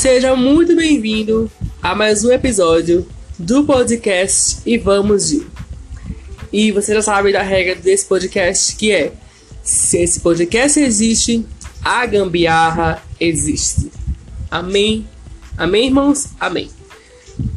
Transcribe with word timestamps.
Seja 0.00 0.34
muito 0.34 0.74
bem-vindo 0.74 1.52
a 1.82 1.94
mais 1.94 2.24
um 2.24 2.32
episódio 2.32 3.06
do 3.38 3.64
podcast 3.64 4.62
E 4.64 4.78
Vamos 4.78 5.28
de. 5.28 5.46
E 6.50 6.72
você 6.72 6.94
já 6.94 7.02
sabe 7.02 7.34
da 7.34 7.42
regra 7.42 7.74
desse 7.74 8.06
podcast 8.06 8.76
que 8.76 8.90
é: 8.92 9.12
se 9.62 9.98
esse 9.98 10.20
podcast 10.20 10.80
existe, 10.80 11.44
a 11.84 12.06
gambiarra 12.06 13.02
existe. 13.20 13.92
Amém? 14.50 15.06
Amém, 15.54 15.88
irmãos? 15.88 16.28
Amém. 16.40 16.70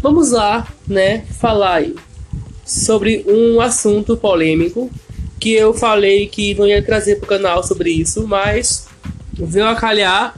Vamos 0.01 0.31
lá, 0.31 0.67
né, 0.85 1.23
falar 1.39 1.75
aí 1.75 1.95
sobre 2.65 3.23
um 3.25 3.61
assunto 3.61 4.17
polêmico 4.17 4.91
que 5.39 5.53
eu 5.53 5.73
falei 5.73 6.27
que 6.27 6.53
não 6.55 6.67
ia 6.67 6.83
trazer 6.83 7.15
para 7.19 7.25
o 7.25 7.29
canal 7.29 7.63
sobre 7.63 7.89
isso, 7.89 8.27
mas 8.27 8.85
veio 9.31 9.65
a 9.65 9.75
calhar 9.75 10.35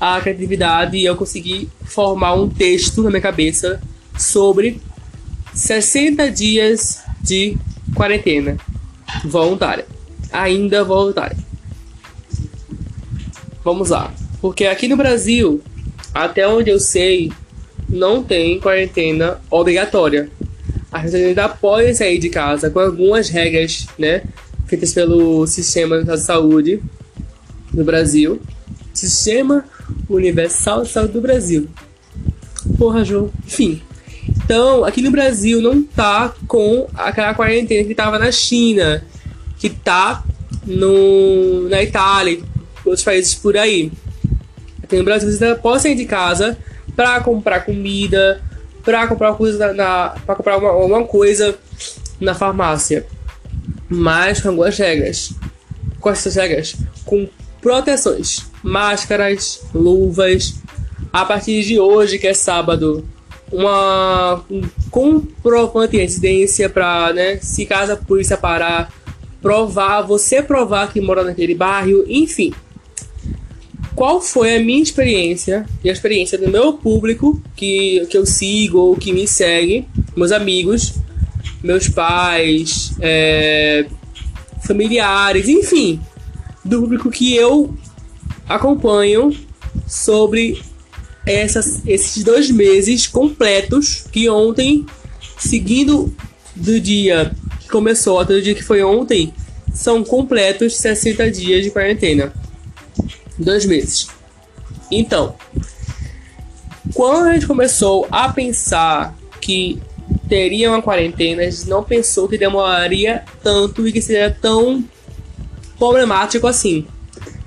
a 0.00 0.20
criatividade 0.20 0.96
e 0.96 1.04
eu 1.04 1.16
consegui 1.16 1.68
formar 1.84 2.34
um 2.34 2.48
texto 2.48 3.02
na 3.02 3.10
minha 3.10 3.22
cabeça 3.22 3.80
sobre 4.18 4.80
60 5.54 6.30
dias 6.30 7.02
de 7.22 7.56
quarentena 7.94 8.56
voluntária. 9.24 9.86
Ainda 10.32 10.84
voluntária. 10.84 11.36
Vamos 13.64 13.90
lá. 13.90 14.12
Porque 14.40 14.66
aqui 14.66 14.86
no 14.86 14.96
Brasil, 14.96 15.62
até 16.14 16.46
onde 16.46 16.70
eu 16.70 16.78
sei, 16.78 17.32
não 17.88 18.22
tem 18.22 18.60
quarentena 18.60 19.40
obrigatória. 19.50 20.30
A 20.92 21.06
gente 21.06 21.16
ainda 21.16 21.48
pode 21.48 21.94
sair 21.94 22.18
de 22.18 22.28
casa 22.28 22.70
com 22.70 22.78
algumas 22.78 23.28
regras, 23.28 23.86
né? 23.98 24.22
Feitas 24.66 24.92
pelo 24.92 25.46
sistema 25.46 26.02
da 26.02 26.16
saúde 26.16 26.82
no 27.72 27.84
Brasil. 27.84 28.40
Sistema 28.92 29.64
Universal 30.08 30.84
do 31.12 31.20
Brasil. 31.20 31.68
Porra, 32.78 33.04
João. 33.04 33.30
Enfim. 33.46 33.82
Então, 34.28 34.84
aqui 34.84 35.02
no 35.02 35.10
Brasil 35.10 35.60
não 35.60 35.82
tá 35.82 36.34
com 36.46 36.86
aquela 36.94 37.34
quarentena 37.34 37.86
que 37.86 37.94
tava 37.94 38.18
na 38.18 38.30
China, 38.30 39.04
que 39.58 39.70
tá 39.70 40.24
no, 40.66 41.68
na 41.68 41.82
Itália, 41.82 42.40
outros 42.84 43.04
países 43.04 43.34
por 43.34 43.56
aí. 43.56 43.92
Aqui 44.82 44.96
no 44.96 45.04
Brasil 45.04 45.30
você 45.30 45.54
pode 45.54 45.82
sair 45.82 45.94
de 45.94 46.04
casa 46.04 46.58
para 46.94 47.20
comprar 47.20 47.64
comida, 47.64 48.40
para 48.84 49.06
comprar 49.06 49.34
coisa 49.34 49.72
na, 49.72 50.14
para 50.24 50.34
comprar 50.36 50.58
uma, 50.58 50.72
uma 50.72 51.04
coisa 51.04 51.56
na 52.20 52.34
farmácia, 52.34 53.06
mas 53.88 54.40
com 54.40 54.48
algumas 54.48 54.76
regras. 54.78 55.32
Quais 56.00 56.18
são 56.18 56.30
as 56.30 56.36
regras? 56.36 56.76
Com 57.04 57.28
proteções, 57.60 58.46
máscaras, 58.66 59.62
luvas. 59.72 60.56
A 61.12 61.24
partir 61.24 61.62
de 61.62 61.78
hoje, 61.78 62.18
que 62.18 62.26
é 62.26 62.34
sábado, 62.34 63.06
uma 63.50 64.44
um 64.50 64.62
comprovante 64.90 65.96
residência 65.96 66.68
para, 66.68 67.12
né, 67.12 67.38
se 67.40 67.64
caso 67.64 67.92
a 67.92 67.96
polícia 67.96 68.36
parar, 68.36 68.92
provar, 69.40 70.02
você 70.02 70.42
provar 70.42 70.92
que 70.92 71.00
mora 71.00 71.22
naquele 71.22 71.54
bairro, 71.54 72.04
enfim. 72.08 72.52
Qual 73.94 74.20
foi 74.20 74.56
a 74.56 74.60
minha 74.60 74.82
experiência 74.82 75.64
e 75.82 75.88
a 75.88 75.92
experiência 75.92 76.36
do 76.36 76.50
meu 76.50 76.74
público 76.74 77.40
que, 77.54 78.04
que 78.10 78.18
eu 78.18 78.26
sigo 78.26 78.78
ou 78.78 78.96
que 78.96 79.12
me 79.12 79.26
segue, 79.26 79.86
meus 80.14 80.32
amigos, 80.32 80.94
meus 81.62 81.88
pais, 81.88 82.92
é, 83.00 83.86
familiares, 84.66 85.48
enfim, 85.48 85.98
do 86.62 86.80
público 86.80 87.10
que 87.10 87.34
eu 87.34 87.74
acompanho 88.48 89.36
sobre 89.86 90.62
essas, 91.26 91.82
esses 91.86 92.22
dois 92.22 92.50
meses 92.50 93.06
completos 93.06 94.04
que 94.12 94.28
ontem, 94.28 94.86
seguindo 95.38 96.14
do 96.54 96.80
dia 96.80 97.32
que 97.60 97.68
começou 97.68 98.20
até 98.20 98.34
o 98.34 98.42
dia 98.42 98.54
que 98.54 98.62
foi 98.62 98.82
ontem, 98.82 99.34
são 99.74 100.02
completos 100.04 100.76
60 100.76 101.30
dias 101.30 101.64
de 101.64 101.70
quarentena. 101.70 102.32
Dois 103.38 103.66
meses. 103.66 104.08
Então, 104.90 105.34
quando 106.94 107.28
a 107.28 107.34
gente 107.34 107.46
começou 107.46 108.06
a 108.10 108.28
pensar 108.28 109.14
que 109.40 109.82
teria 110.28 110.70
uma 110.70 110.80
quarentena, 110.80 111.42
a 111.42 111.50
gente 111.50 111.68
não 111.68 111.82
pensou 111.82 112.28
que 112.28 112.38
demoraria 112.38 113.24
tanto 113.42 113.86
e 113.86 113.92
que 113.92 114.00
seria 114.00 114.30
tão 114.30 114.84
problemático 115.78 116.46
assim. 116.46 116.86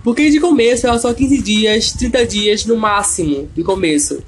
Porque 0.03 0.29
de 0.29 0.39
começo 0.39 0.87
era 0.87 0.97
só 0.97 1.13
15 1.13 1.41
dias, 1.41 1.91
30 1.91 2.25
dias 2.25 2.65
no 2.65 2.77
máximo 2.77 3.49
de 3.55 3.63
começo. 3.63 4.23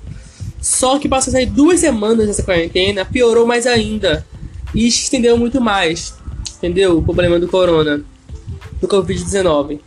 Só 0.61 0.99
que 0.99 1.09
passou 1.09 1.35
aí 1.35 1.45
duas 1.45 1.79
semanas 1.79 2.27
nessa 2.27 2.43
quarentena, 2.43 3.03
piorou 3.03 3.47
mais 3.47 3.65
ainda. 3.65 4.25
E 4.75 4.87
estendeu 4.87 5.37
muito 5.37 5.59
mais. 5.59 6.13
Entendeu? 6.57 6.97
O 6.97 7.03
problema 7.03 7.39
do 7.39 7.47
corona. 7.47 8.03
Do 8.79 8.87
Covid-19. 8.87 9.79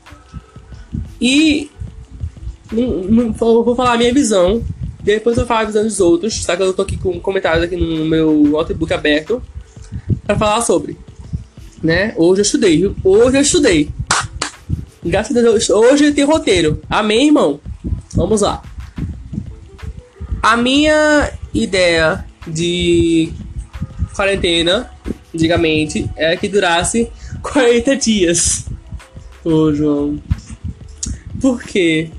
E. 1.20 1.70
Vou 3.38 3.76
falar 3.76 3.92
a 3.92 3.98
minha 3.98 4.12
visão. 4.12 4.62
Depois 5.00 5.36
eu 5.36 5.46
falo 5.46 5.60
a 5.60 5.64
visão 5.64 5.84
dos 5.84 6.00
outros, 6.00 6.44
tá? 6.44 6.54
Eu 6.54 6.72
tô 6.72 6.82
aqui 6.82 6.96
com 6.96 7.20
comentários 7.20 7.64
aqui 7.64 7.76
no 7.76 8.04
meu 8.06 8.32
notebook 8.32 8.92
aberto. 8.92 9.42
para 10.26 10.36
falar 10.36 10.62
sobre. 10.62 10.96
Né? 11.82 12.14
Hoje 12.16 12.40
eu 12.40 12.42
estudei? 12.42 12.94
Hoje 13.04 13.36
eu 13.36 13.42
estudei. 13.42 13.90
Graças 15.04 15.36
a 15.36 15.42
Deus, 15.42 15.68
hoje 15.68 16.12
tem 16.12 16.24
roteiro. 16.24 16.80
Amém, 16.88 17.26
irmão? 17.26 17.60
Vamos 18.14 18.40
lá. 18.40 18.62
A 20.42 20.56
minha 20.56 21.30
ideia 21.52 22.24
de 22.46 23.30
quarentena, 24.14 24.90
antigamente, 25.34 26.08
é 26.16 26.36
que 26.36 26.48
durasse 26.48 27.10
40 27.42 27.96
dias. 27.96 28.66
Ô, 29.44 29.72
João. 29.74 30.18
Por 31.40 31.62
quê? 31.62 32.10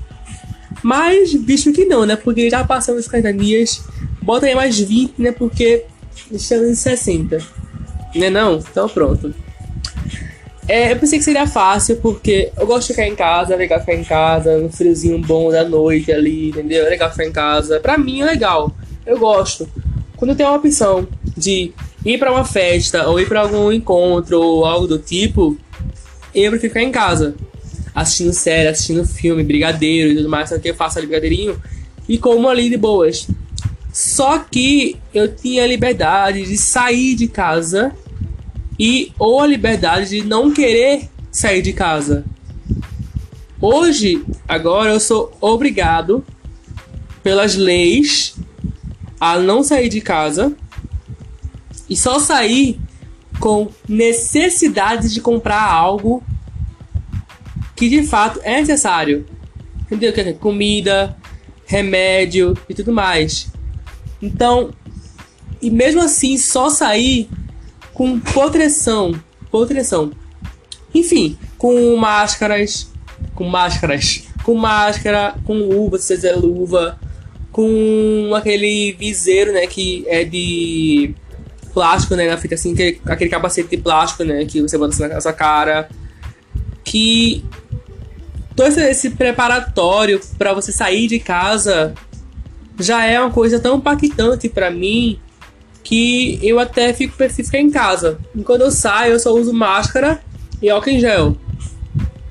Mas, 0.82 1.34
bicho 1.34 1.72
que 1.72 1.84
não, 1.86 2.06
né? 2.06 2.14
Porque 2.14 2.48
já 2.48 2.62
passamos 2.64 3.02
os 3.02 3.08
40 3.08 3.32
dias. 3.32 3.82
Bota 4.22 4.46
aí 4.46 4.54
mais 4.54 4.78
20, 4.78 5.14
né? 5.18 5.32
Porque 5.32 5.84
estamos 6.30 6.68
em 6.68 6.74
60. 6.74 7.42
Né 8.14 8.30
não? 8.30 8.58
Então 8.58 8.88
pronto. 8.88 9.34
É, 10.68 10.90
eu 10.92 10.96
pensei 10.96 11.18
que 11.18 11.24
seria 11.24 11.46
fácil, 11.46 11.96
porque 11.98 12.50
eu 12.56 12.66
gosto 12.66 12.88
de 12.88 12.94
ficar 12.94 13.06
em 13.06 13.14
casa, 13.14 13.54
é 13.54 13.56
legal 13.56 13.78
ficar 13.78 13.94
em 13.94 14.02
casa, 14.02 14.58
no 14.58 14.68
friozinho 14.68 15.18
bom 15.18 15.50
da 15.50 15.64
noite 15.64 16.10
ali, 16.10 16.48
entendeu? 16.48 16.84
É 16.84 16.88
legal 16.90 17.10
ficar 17.10 17.24
em 17.24 17.32
casa. 17.32 17.78
Pra 17.78 17.96
mim 17.96 18.20
é 18.20 18.24
legal, 18.24 18.74
eu 19.06 19.16
gosto. 19.18 19.68
Quando 20.16 20.30
eu 20.32 20.36
tenho 20.36 20.48
uma 20.48 20.58
opção 20.58 21.06
de 21.36 21.72
ir 22.04 22.18
para 22.18 22.32
uma 22.32 22.44
festa, 22.44 23.08
ou 23.08 23.20
ir 23.20 23.28
para 23.28 23.40
algum 23.40 23.70
encontro, 23.70 24.40
ou 24.40 24.64
algo 24.64 24.88
do 24.88 24.98
tipo, 24.98 25.56
eu 26.34 26.50
prefiro 26.50 26.72
ficar 26.72 26.82
em 26.82 26.90
casa. 26.90 27.36
Assistindo 27.94 28.32
série, 28.32 28.68
assistindo 28.68 29.06
filme, 29.06 29.44
brigadeiro 29.44 30.12
e 30.12 30.16
tudo 30.16 30.28
mais, 30.28 30.50
o 30.50 30.58
que 30.58 30.70
eu 30.70 30.74
faço 30.74 30.98
ali 30.98 31.06
brigadeirinho? 31.06 31.60
E 32.08 32.18
como 32.18 32.48
ali 32.48 32.68
de 32.68 32.76
boas. 32.76 33.28
Só 33.92 34.38
que 34.38 34.96
eu 35.14 35.32
tinha 35.32 35.66
liberdade 35.66 36.42
de 36.42 36.58
sair 36.58 37.14
de 37.14 37.28
casa 37.28 37.94
e 38.78 39.12
ou 39.18 39.40
a 39.40 39.46
liberdade 39.46 40.08
de 40.10 40.24
não 40.24 40.52
querer 40.52 41.08
sair 41.30 41.62
de 41.62 41.72
casa. 41.72 42.24
Hoje, 43.60 44.24
agora 44.46 44.90
eu 44.90 45.00
sou 45.00 45.36
obrigado 45.40 46.24
pelas 47.22 47.56
leis 47.56 48.36
a 49.18 49.38
não 49.38 49.62
sair 49.62 49.88
de 49.88 50.00
casa 50.00 50.54
e 51.88 51.96
só 51.96 52.18
sair 52.18 52.78
com 53.40 53.70
necessidade 53.88 55.12
de 55.12 55.20
comprar 55.20 55.62
algo 55.62 56.22
que 57.74 57.88
de 57.88 58.02
fato 58.02 58.40
é 58.42 58.60
necessário. 58.60 59.26
Entendeu? 59.82 60.12
Comida, 60.38 61.16
remédio 61.64 62.56
e 62.68 62.74
tudo 62.74 62.92
mais. 62.92 63.48
Então, 64.20 64.70
e 65.60 65.70
mesmo 65.70 66.02
assim, 66.02 66.36
só 66.36 66.68
sair 66.68 67.28
com 67.96 68.20
proteção, 68.20 69.18
proteção. 69.50 70.12
Enfim, 70.94 71.38
com 71.56 71.96
máscaras, 71.96 72.92
com 73.34 73.44
máscaras, 73.44 74.24
com 74.42 74.54
máscara, 74.54 75.34
com 75.46 75.54
luva, 75.54 75.98
se 75.98 76.14
quiser 76.14 76.36
luva, 76.36 77.00
com 77.50 78.32
aquele 78.36 78.92
viseiro, 78.92 79.50
né, 79.50 79.66
que 79.66 80.04
é 80.08 80.24
de 80.24 81.14
plástico, 81.72 82.14
né, 82.16 82.28
na 82.28 82.36
fita 82.36 82.54
assim, 82.54 82.74
que, 82.74 83.00
aquele 83.06 83.30
capacete 83.30 83.70
de 83.70 83.78
plástico, 83.78 84.24
né, 84.24 84.44
que 84.44 84.60
você 84.60 84.76
bota 84.76 85.08
na 85.08 85.18
sua 85.18 85.32
cara, 85.32 85.88
que 86.84 87.42
todo 88.54 88.78
esse 88.78 89.08
preparatório 89.08 90.20
para 90.36 90.52
você 90.52 90.70
sair 90.70 91.06
de 91.06 91.18
casa 91.18 91.94
já 92.78 93.06
é 93.06 93.18
uma 93.18 93.30
coisa 93.30 93.58
tão 93.58 93.78
impactante 93.78 94.50
para 94.50 94.70
mim 94.70 95.18
que 95.86 96.40
eu 96.42 96.58
até 96.58 96.92
fico 96.92 97.16
preciso 97.16 97.46
ficar 97.46 97.60
em 97.60 97.70
casa. 97.70 98.18
E 98.34 98.42
quando 98.42 98.62
eu 98.62 98.72
saio, 98.72 99.12
eu 99.12 99.20
só 99.20 99.32
uso 99.32 99.52
máscara 99.52 100.20
e 100.60 100.68
álcool 100.68 100.90
em 100.90 100.98
gel. 100.98 101.36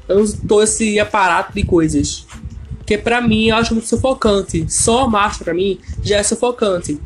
Eu 0.09 0.19
uso 0.19 0.41
todo 0.45 0.61
esse 0.61 0.99
aparato 0.99 1.53
de 1.53 1.63
coisas. 1.63 2.27
Porque 2.77 2.97
pra 2.97 3.21
mim 3.21 3.47
eu 3.47 3.55
acho 3.55 3.73
muito 3.73 3.87
sufocante. 3.87 4.65
Só 4.67 5.07
marcha 5.07 5.41
pra 5.41 5.53
mim 5.53 5.79
já 6.03 6.17
é 6.17 6.23
sufocante. 6.23 6.99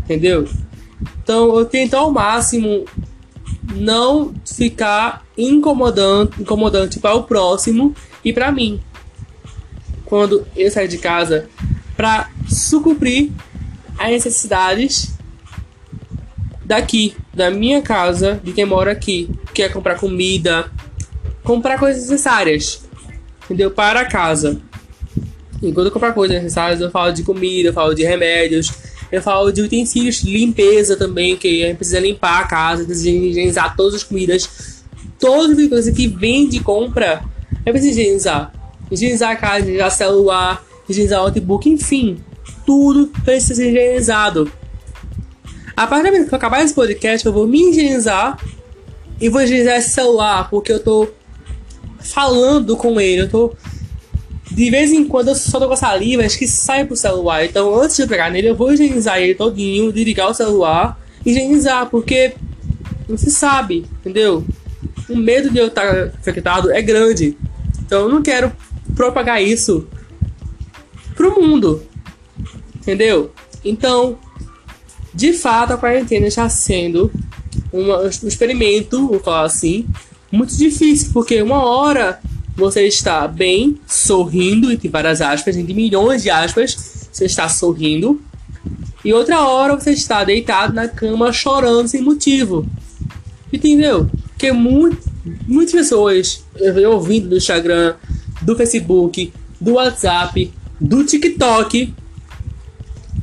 Entendeu? 0.00 0.46
Então 1.22 1.58
eu 1.58 1.64
tento 1.64 1.94
ao 1.94 2.12
máximo 2.12 2.84
não 3.74 4.34
ficar 4.44 5.24
incomodante, 5.38 6.42
incomodante 6.42 6.98
para 6.98 7.14
o 7.14 7.22
próximo 7.22 7.96
e 8.22 8.30
para 8.30 8.52
mim. 8.52 8.78
Quando 10.04 10.46
eu 10.54 10.70
saio 10.70 10.86
de 10.86 10.98
casa 10.98 11.48
para 11.96 12.28
sucumprir 12.46 13.32
as 13.98 14.10
necessidades 14.10 15.12
daqui, 16.72 17.14
da 17.34 17.50
minha 17.50 17.82
casa, 17.82 18.40
de 18.42 18.50
quem 18.52 18.64
mora 18.64 18.92
aqui, 18.92 19.28
que 19.52 19.62
é 19.62 19.68
comprar 19.68 19.96
comida, 19.96 20.70
comprar 21.44 21.78
coisas 21.78 22.08
necessárias, 22.08 22.82
entendeu? 23.44 23.70
Para 23.70 24.06
casa. 24.06 24.58
E 25.62 25.70
quando 25.70 25.88
eu 25.88 25.92
comprar 25.92 26.14
coisas 26.14 26.42
necessárias, 26.42 26.80
eu 26.80 26.90
falo 26.90 27.12
de 27.12 27.22
comida, 27.24 27.68
eu 27.68 27.72
falo 27.74 27.94
de 27.94 28.04
remédios, 28.04 28.72
eu 29.12 29.20
falo 29.20 29.52
de 29.52 29.60
utensílios 29.60 30.22
de 30.22 30.30
limpeza 30.30 30.96
também, 30.96 31.36
que 31.36 31.62
a 31.62 31.66
gente 31.66 31.76
precisa 31.76 32.00
limpar 32.00 32.40
a 32.40 32.44
casa, 32.46 32.84
precisa 32.84 33.10
higienizar 33.10 33.76
todas 33.76 33.96
as 33.96 34.02
comidas, 34.02 34.82
todas 35.18 35.58
as 35.58 35.68
coisas 35.68 35.94
que 35.94 36.06
vem 36.06 36.48
de 36.48 36.60
compra, 36.60 37.22
é 37.66 37.70
preciso 37.70 38.00
higienizar. 38.00 38.50
Higienizar 38.90 39.32
a 39.32 39.36
casa, 39.36 39.60
higienizar 39.60 39.90
celular, 39.90 40.64
higienizar 40.88 41.20
notebook, 41.20 41.68
enfim, 41.68 42.16
tudo 42.64 43.12
precisa 43.22 43.56
ser 43.56 43.68
higienizado. 43.68 44.50
A 45.82 45.86
partir 45.88 46.04
do 46.04 46.12
momento 46.12 46.28
que 46.28 46.34
eu 46.34 46.36
acabar 46.36 46.62
esse 46.62 46.72
podcast, 46.72 47.26
eu 47.26 47.32
vou 47.32 47.44
me 47.44 47.70
higienizar 47.70 48.38
e 49.20 49.28
vou 49.28 49.42
higienizar 49.42 49.78
esse 49.78 49.90
celular, 49.90 50.48
porque 50.48 50.72
eu 50.72 50.78
tô 50.78 51.08
falando 51.98 52.76
com 52.76 53.00
ele, 53.00 53.22
eu 53.22 53.28
tô 53.28 53.52
de 54.48 54.70
vez 54.70 54.92
em 54.92 55.04
quando 55.04 55.28
eu 55.28 55.34
só 55.34 55.58
tô 55.58 55.66
com 55.66 55.74
acho 55.74 56.38
que 56.38 56.46
sai 56.46 56.84
pro 56.84 56.94
celular. 56.94 57.44
Então 57.44 57.74
antes 57.74 57.96
de 57.96 58.06
pegar 58.06 58.30
nele, 58.30 58.50
eu 58.50 58.54
vou 58.54 58.72
higienizar 58.72 59.18
ele 59.18 59.34
todinho, 59.34 59.92
desligar 59.92 60.30
o 60.30 60.34
celular, 60.34 61.00
higienizar, 61.26 61.90
porque 61.90 62.34
não 63.08 63.18
se 63.18 63.32
sabe, 63.32 63.84
entendeu? 63.98 64.46
O 65.10 65.16
medo 65.16 65.50
de 65.50 65.58
eu 65.58 65.66
estar 65.66 66.14
infectado 66.16 66.70
é 66.70 66.80
grande. 66.80 67.36
Então 67.84 68.02
eu 68.02 68.08
não 68.08 68.22
quero 68.22 68.52
propagar 68.94 69.42
isso 69.42 69.88
pro 71.16 71.40
mundo. 71.40 71.82
Entendeu? 72.76 73.32
Então, 73.64 74.16
de 75.14 75.32
fato, 75.32 75.72
a 75.72 75.78
quarentena 75.78 76.26
está 76.26 76.48
sendo 76.48 77.10
um 77.72 78.06
experimento, 78.26 79.08
vou 79.08 79.20
falar 79.20 79.44
assim, 79.44 79.86
muito 80.30 80.56
difícil, 80.56 81.10
porque 81.12 81.40
uma 81.42 81.64
hora 81.64 82.18
você 82.56 82.86
está 82.86 83.26
bem, 83.26 83.78
sorrindo, 83.86 84.70
entre 84.70 84.88
várias 84.88 85.20
aspas, 85.20 85.56
entre 85.56 85.74
milhões 85.74 86.22
de 86.22 86.30
aspas, 86.30 87.08
você 87.10 87.24
está 87.24 87.48
sorrindo. 87.48 88.20
E 89.04 89.12
outra 89.12 89.40
hora 89.40 89.76
você 89.76 89.90
está 89.90 90.22
deitado 90.22 90.72
na 90.72 90.86
cama 90.86 91.32
chorando 91.32 91.88
sem 91.88 92.00
motivo. 92.00 92.66
Entendeu? 93.52 94.08
Porque 94.28 94.52
muito, 94.52 94.98
muitas 95.46 95.72
pessoas 95.72 96.44
eu 96.56 96.92
ouvindo 96.92 97.28
do 97.28 97.36
Instagram, 97.36 97.94
do 98.40 98.56
Facebook, 98.56 99.32
do 99.60 99.74
WhatsApp, 99.74 100.52
do 100.80 101.04
TikTok, 101.04 101.92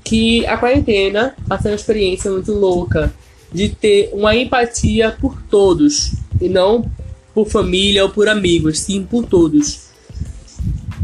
que 0.09 0.43
a 0.47 0.57
quarentena 0.57 1.35
está 1.39 1.59
sendo 1.59 1.73
uma 1.73 1.75
experiência 1.75 2.31
muito 2.31 2.51
louca 2.51 3.13
de 3.53 3.69
ter 3.69 4.09
uma 4.11 4.35
empatia 4.35 5.11
por 5.11 5.39
todos 5.43 6.13
e 6.41 6.49
não 6.49 6.89
por 7.31 7.47
família 7.47 8.03
ou 8.03 8.09
por 8.09 8.27
amigos, 8.27 8.79
sim 8.79 9.03
por 9.03 9.27
todos. 9.27 9.81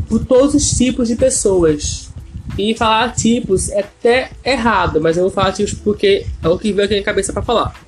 Por 0.10 0.26
todos 0.26 0.56
os 0.56 0.70
tipos 0.70 1.08
de 1.08 1.16
pessoas. 1.16 2.10
E 2.58 2.74
falar 2.74 3.14
tipos 3.14 3.70
é 3.70 3.82
até 3.82 4.32
errado, 4.44 5.00
mas 5.00 5.18
eu 5.18 5.24
vou 5.24 5.32
falar 5.32 5.52
tipos 5.52 5.76
porque 5.76 6.26
é 6.42 6.48
o 6.48 6.58
que 6.58 6.74
veio 6.74 6.86
aqui 6.86 6.98
na 6.98 7.04
cabeça 7.04 7.32
para 7.32 7.44
falar. 7.44 7.80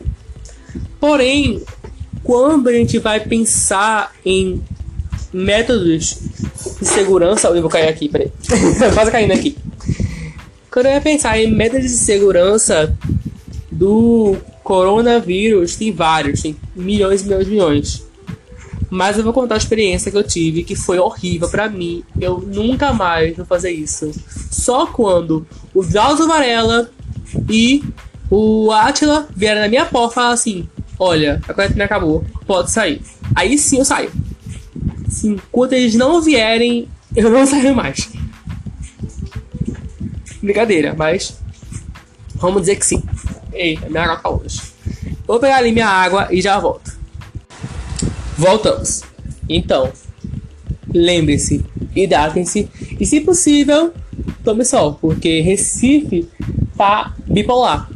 Porém, 0.99 1.63
quando 2.23 2.67
a 2.67 2.73
gente 2.73 2.99
vai 2.99 3.21
pensar 3.21 4.13
em 4.23 4.61
métodos 5.33 6.19
de 6.79 6.85
segurança, 6.85 7.47
eu 7.47 7.61
vou 7.61 7.71
cair 7.71 7.87
aqui, 7.87 8.07
peraí, 8.07 8.31
quase 8.93 9.09
caindo 9.09 9.33
aqui. 9.33 9.56
Quando 10.77 10.85
eu 10.85 10.91
vai 10.91 11.01
pensar 11.01 11.39
em 11.39 11.51
métodos 11.51 11.89
de 11.89 11.97
segurança 11.97 12.95
do 13.71 14.37
coronavírus, 14.63 15.75
tem 15.75 15.91
vários, 15.91 16.43
tem 16.43 16.55
milhões 16.75 17.23
milhões 17.23 17.47
milhões. 17.47 18.03
Mas 18.87 19.17
eu 19.17 19.23
vou 19.23 19.33
contar 19.33 19.55
a 19.55 19.57
experiência 19.57 20.11
que 20.11 20.17
eu 20.17 20.21
tive, 20.21 20.63
que 20.63 20.75
foi 20.75 20.99
horrível 20.99 21.49
para 21.49 21.67
mim. 21.67 22.03
Eu 22.21 22.37
nunca 22.37 22.93
mais 22.93 23.35
vou 23.35 23.43
fazer 23.43 23.71
isso. 23.71 24.11
Só 24.51 24.85
quando 24.85 25.47
o 25.73 25.83
Drauzio 25.83 26.27
Varela 26.27 26.91
e 27.49 27.83
o 28.29 28.71
Atila 28.71 29.27
vieram 29.35 29.61
na 29.61 29.67
minha 29.67 29.85
porta 29.87 30.11
e 30.11 30.13
falaram 30.13 30.33
assim: 30.35 30.69
Olha, 30.99 31.41
a 31.47 31.55
quarentena 31.55 31.85
acabou, 31.85 32.23
pode 32.45 32.69
sair. 32.69 33.01
Aí 33.35 33.57
sim 33.57 33.79
eu 33.79 33.85
saio. 33.85 34.11
Sim, 35.09 35.39
enquanto 35.49 35.73
eles 35.73 35.95
não 35.95 36.21
vierem, 36.21 36.87
eu 37.15 37.31
não 37.31 37.47
saio 37.49 37.75
mais. 37.75 38.07
Brincadeira, 40.47 40.95
mas 40.97 41.37
vamos 42.35 42.61
dizer 42.61 42.77
que 42.77 42.85
sim. 42.85 43.03
Ei, 43.51 43.77
minha 43.89 44.03
água 44.03 44.41
hoje. 44.41 44.61
Vou 45.27 45.41
pegar 45.41 45.57
ali 45.57 45.73
minha 45.73 45.89
água 45.89 46.29
e 46.31 46.41
já 46.41 46.57
volto. 46.57 46.97
Voltamos. 48.37 49.03
Então, 49.49 49.91
lembre-se, 50.93 51.65
hidratem-se 51.93 52.69
e, 52.97 53.05
se 53.05 53.19
possível, 53.19 53.93
tome 54.41 54.63
sol, 54.63 54.97
porque 55.01 55.41
Recife 55.41 56.29
tá 56.77 57.13
bipolar, 57.27 57.89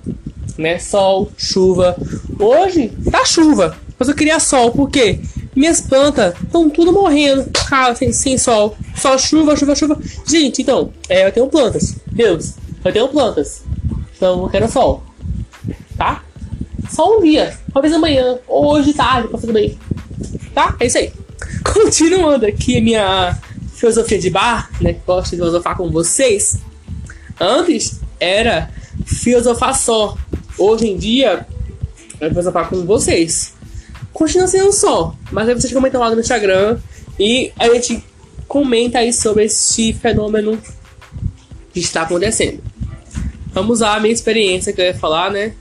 né? 0.58 0.78
Sol, 0.78 1.32
chuva. 1.38 1.96
Hoje 2.38 2.92
tá 3.10 3.24
chuva, 3.24 3.78
mas 3.98 4.10
eu 4.10 4.16
queria 4.16 4.42
sol, 4.42 4.72
porque 4.74 5.22
minhas 5.56 5.82
plantas 5.82 6.34
estão 6.42 6.70
tudo 6.70 6.94
morrendo, 6.94 7.50
cara, 7.68 7.96
sem, 7.96 8.12
sem 8.12 8.38
sol. 8.38 8.76
Só 8.96 9.18
chuva, 9.18 9.56
chuva, 9.56 9.76
chuva. 9.76 10.00
Gente, 10.26 10.62
então, 10.62 10.92
é, 11.10 11.28
eu 11.28 11.32
tenho 11.32 11.48
plantas. 11.48 11.96
Deus, 12.12 12.54
eu 12.84 12.94
tenho 12.94 13.08
plantas. 13.10 13.64
Então 14.16 14.44
eu 14.44 14.50
quero 14.50 14.72
sol. 14.72 15.04
Tá? 15.98 16.24
Só 16.90 17.18
um 17.18 17.22
dia. 17.22 17.58
Talvez 17.74 17.94
amanhã, 17.94 18.40
ou 18.48 18.74
hoje 18.74 18.94
tarde, 18.94 19.28
pra 19.28 19.38
fazer 19.38 19.54
bem. 19.54 19.78
Tá? 20.54 20.76
É 20.80 20.86
isso 20.86 20.98
aí. 20.98 21.12
Continuando 21.64 22.46
aqui 22.46 22.80
minha 22.80 23.38
filosofia 23.74 24.20
de 24.20 24.30
bar, 24.30 24.70
né? 24.80 24.94
Que 24.94 25.00
gosto 25.06 25.32
de 25.32 25.38
filosofar 25.38 25.76
com 25.76 25.90
vocês. 25.90 26.58
Antes 27.40 28.00
era 28.20 28.70
filosofar 29.06 29.76
só. 29.76 30.18
Hoje 30.58 30.88
em 30.88 30.98
dia 30.98 31.46
é 32.20 32.30
filosofar 32.30 32.70
com 32.70 32.86
vocês. 32.86 33.54
Continua 34.22 34.46
sendo 34.46 34.72
só, 34.72 35.16
mas 35.32 35.50
aí 35.50 35.56
vocês 35.56 35.74
comentam 35.74 36.00
lá 36.00 36.12
no 36.12 36.22
Instagram 36.22 36.78
e 37.20 37.52
a 37.58 37.68
gente 37.70 38.06
comenta 38.48 39.00
aí 39.00 39.12
sobre 39.12 39.46
esse 39.46 39.94
fenômeno 39.94 40.62
que 41.74 41.80
está 41.80 42.04
acontecendo. 42.04 42.62
Vamos 43.52 43.80
lá, 43.80 43.96
a 43.96 44.00
minha 44.00 44.14
experiência 44.14 44.72
que 44.74 44.80
eu 44.80 44.86
ia 44.86 44.94
falar, 44.94 45.32
né? 45.32 45.54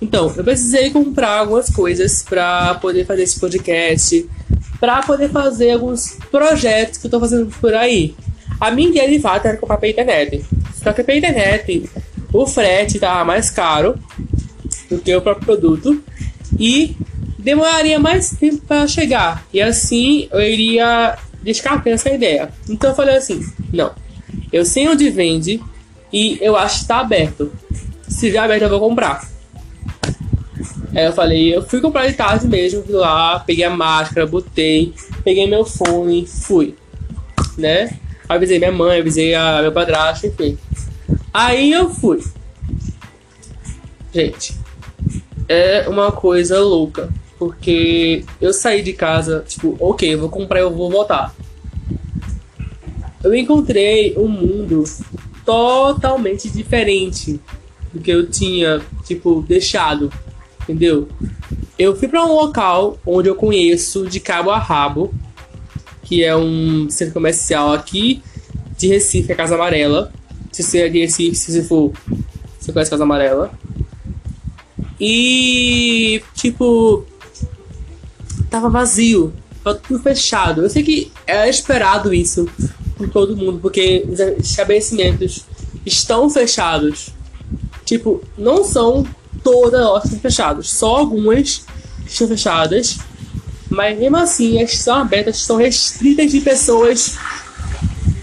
Então, 0.00 0.32
eu 0.36 0.44
precisei 0.44 0.90
comprar 0.90 1.40
algumas 1.40 1.68
coisas 1.68 2.22
para 2.22 2.76
poder 2.76 3.04
fazer 3.04 3.24
esse 3.24 3.40
podcast, 3.40 4.30
para 4.78 5.02
poder 5.02 5.28
fazer 5.28 5.72
alguns 5.72 6.16
projetos 6.30 6.98
que 6.98 7.08
eu 7.08 7.10
tô 7.10 7.18
fazendo 7.18 7.52
por 7.60 7.74
aí. 7.74 8.14
A 8.60 8.70
minha 8.70 8.88
ideia 8.88 9.10
de 9.10 9.18
fato 9.18 9.46
era 9.48 9.56
comprar 9.56 9.78
pela 9.78 9.90
internet. 9.90 10.44
Só 10.80 10.92
que 10.92 11.02
pela 11.02 11.18
internet 11.18 11.90
o 12.32 12.46
frete 12.46 13.00
tá 13.00 13.24
mais 13.24 13.50
caro 13.50 13.98
do 14.88 14.96
que 15.00 15.12
o 15.12 15.20
próprio 15.20 15.44
produto 15.44 16.00
e 16.56 16.96
demoraria 17.46 18.00
mais 18.00 18.30
tempo 18.30 18.60
para 18.66 18.88
chegar. 18.88 19.46
E 19.54 19.62
assim 19.62 20.28
eu 20.32 20.40
iria 20.40 21.16
descartar 21.40 21.90
essa 21.90 22.10
ideia. 22.10 22.50
Então 22.68 22.90
eu 22.90 22.96
falei 22.96 23.16
assim: 23.16 23.40
não, 23.72 23.92
eu 24.52 24.64
sei 24.64 24.88
onde 24.88 25.08
vende 25.08 25.62
e 26.12 26.38
eu 26.40 26.56
acho 26.56 26.80
que 26.80 26.88
tá 26.88 26.98
aberto. 26.98 27.52
Se 28.08 28.32
já 28.32 28.44
aberto, 28.44 28.62
eu 28.62 28.68
vou 28.68 28.80
comprar. 28.80 29.28
Aí 30.92 31.04
eu 31.04 31.12
falei, 31.12 31.54
eu 31.54 31.62
fui 31.62 31.80
comprar 31.80 32.08
de 32.08 32.14
tarde 32.14 32.48
mesmo, 32.48 32.82
fui 32.82 32.94
lá, 32.94 33.38
peguei 33.38 33.64
a 33.64 33.70
máscara, 33.70 34.26
botei, 34.26 34.94
peguei 35.22 35.46
meu 35.46 35.64
fone, 35.64 36.26
fui. 36.26 36.74
Né? 37.56 37.96
Avisei 38.28 38.58
minha 38.58 38.72
mãe, 38.72 39.00
avisei 39.00 39.34
a 39.34 39.60
meu 39.62 39.72
padrasto, 39.72 40.26
enfim. 40.26 40.58
Aí 41.32 41.70
eu 41.70 41.90
fui. 41.90 42.24
Gente, 44.12 44.54
é 45.48 45.86
uma 45.88 46.10
coisa 46.10 46.60
louca. 46.60 47.08
Porque 47.38 48.24
eu 48.40 48.52
saí 48.52 48.82
de 48.82 48.92
casa, 48.92 49.44
tipo, 49.46 49.76
ok, 49.78 50.14
eu 50.14 50.20
vou 50.20 50.28
comprar, 50.28 50.60
eu 50.60 50.70
vou 50.70 50.90
voltar. 50.90 51.34
Eu 53.22 53.34
encontrei 53.34 54.16
um 54.16 54.28
mundo 54.28 54.84
totalmente 55.44 56.48
diferente 56.48 57.40
do 57.92 58.00
que 58.00 58.10
eu 58.10 58.28
tinha, 58.28 58.80
tipo, 59.04 59.42
deixado 59.42 60.10
entendeu? 60.68 61.08
Eu 61.78 61.96
fui 61.96 62.08
para 62.08 62.24
um 62.24 62.32
local 62.32 62.98
onde 63.06 63.28
eu 63.28 63.36
conheço 63.36 64.06
de 64.06 64.18
cabo 64.18 64.50
a 64.50 64.58
rabo, 64.58 65.14
que 66.02 66.24
é 66.24 66.36
um 66.36 66.90
centro 66.90 67.14
comercial 67.14 67.72
aqui 67.72 68.22
de 68.76 68.88
Recife, 68.88 69.32
a 69.32 69.36
Casa 69.36 69.54
Amarela. 69.54 70.12
Se 70.50 70.62
você 70.62 70.82
é 70.82 70.88
de 70.88 71.00
Recife, 71.00 71.36
se 71.36 71.52
você 71.52 71.62
for, 71.62 71.92
você 72.58 72.72
conhece 72.72 72.88
a 72.88 72.92
Casa 72.92 73.04
Amarela. 73.04 73.52
E, 75.00 76.22
tipo, 76.34 77.04
tava 78.50 78.68
vazio, 78.68 79.32
tava 79.62 79.78
tudo 79.78 80.02
fechado. 80.02 80.62
Eu 80.62 80.70
sei 80.70 80.82
que 80.82 81.12
é 81.26 81.48
esperado 81.48 82.12
isso 82.12 82.48
por 82.96 83.08
todo 83.08 83.36
mundo, 83.36 83.58
porque 83.60 84.06
os 84.08 84.18
estabelecimentos 84.44 85.44
estão 85.84 86.28
fechados. 86.30 87.10
Tipo, 87.84 88.22
não 88.36 88.64
são 88.64 89.06
todas 89.42 90.10
fechadas, 90.20 90.70
só 90.70 90.96
algumas 90.96 91.64
estão 92.06 92.28
fechadas. 92.28 92.98
Mas 93.68 93.98
mesmo 93.98 94.16
assim, 94.16 94.62
as 94.62 94.70
que 94.70 94.78
são 94.78 94.96
abertas 94.96 95.42
são 95.42 95.56
restritas 95.56 96.30
de 96.30 96.40
pessoas. 96.40 97.16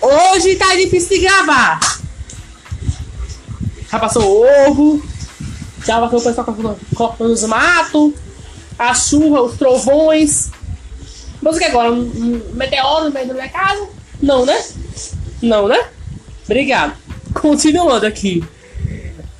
Hoje 0.01 0.55
tá 0.55 0.75
difícil 0.75 1.17
de 1.17 1.19
gravar. 1.19 1.79
Já 3.89 3.99
passou 3.99 4.45
ovo, 4.67 5.03
já 5.85 5.99
passou 5.99 6.19
o 6.19 6.23
pessoal 6.23 6.77
cortando 6.95 7.31
os 7.31 7.43
matos, 7.43 8.13
a 8.77 8.93
chuva, 8.93 9.41
os 9.41 9.57
trovões. 9.57 10.51
Mas 11.41 11.55
o 11.55 11.59
que 11.59 11.65
agora? 11.65 11.91
Um, 11.91 12.01
um 12.01 12.55
meteoro 12.55 13.05
no 13.05 13.11
meio 13.11 13.27
da 13.27 13.33
minha 13.33 13.49
casa? 13.49 13.87
Não, 14.21 14.45
né? 14.45 14.63
Não, 15.41 15.67
né? 15.67 15.87
Obrigado. 16.45 16.95
Continuando 17.33 18.05
aqui. 18.05 18.43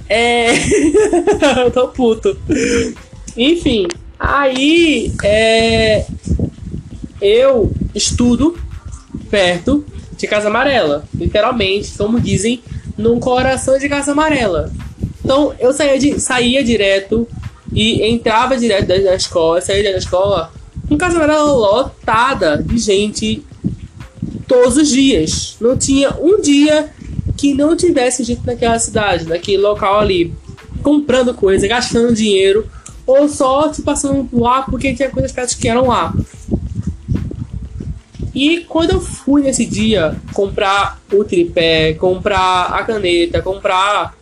É. 0.10 0.48
eu 1.64 1.72
tô 1.72 1.88
puto. 1.88 2.38
Enfim, 3.38 3.88
aí 4.20 5.14
é. 5.24 6.06
Eu 7.22 7.72
estudo 7.96 8.58
perto 9.30 9.86
de 10.18 10.28
Casa 10.28 10.50
Amarela. 10.50 11.06
Literalmente, 11.14 11.92
como 11.98 12.20
dizem, 12.20 12.62
num 12.98 13.20
coração 13.20 13.78
de 13.78 13.88
Casa 13.88 14.12
Amarela. 14.12 14.72
Então 15.24 15.56
eu 15.58 15.72
saía, 15.72 15.98
de, 15.98 16.20
saía 16.20 16.64
direto 16.64 17.28
e 17.74 18.04
entrava 18.04 18.58
direto 18.58 18.88
da, 18.88 18.98
da 18.98 19.16
escola, 19.16 19.62
saía 19.62 19.92
da 19.92 19.98
escola 19.98 20.52
com 20.88 20.98
Casa 20.98 21.18
Amarela 21.18 21.52
lotada 21.52 22.62
de 22.62 22.78
gente 22.78 23.44
todos 24.48 24.78
os 24.78 24.90
dias. 24.90 25.58
Não 25.60 25.78
tinha 25.78 26.16
um 26.20 26.40
dia 26.40 26.92
que 27.38 27.54
não 27.54 27.76
tivesse 27.76 28.24
gente 28.24 28.46
naquela 28.46 28.78
cidade, 28.80 29.26
naquele 29.26 29.62
local 29.62 30.00
ali, 30.00 30.34
comprando 30.82 31.34
coisa, 31.34 31.68
gastando 31.68 32.14
dinheiro, 32.14 32.70
ou 33.06 33.28
só 33.28 33.72
se 33.74 33.82
passando 33.82 34.30
lá 34.32 34.62
porque 34.62 34.94
tinha 34.94 35.10
coisas 35.10 35.54
que 35.56 35.68
eram 35.68 35.88
lá. 35.88 36.14
E 38.34 38.62
quando 38.62 38.92
eu 38.92 39.02
fui 39.02 39.44
nesse 39.44 39.66
dia 39.66 40.16
comprar 40.34 41.00
o 41.12 41.24
tripé, 41.24 41.94
comprar 41.94 42.66
a 42.74 42.84
caneta, 42.84 43.42
comprar 43.42 44.16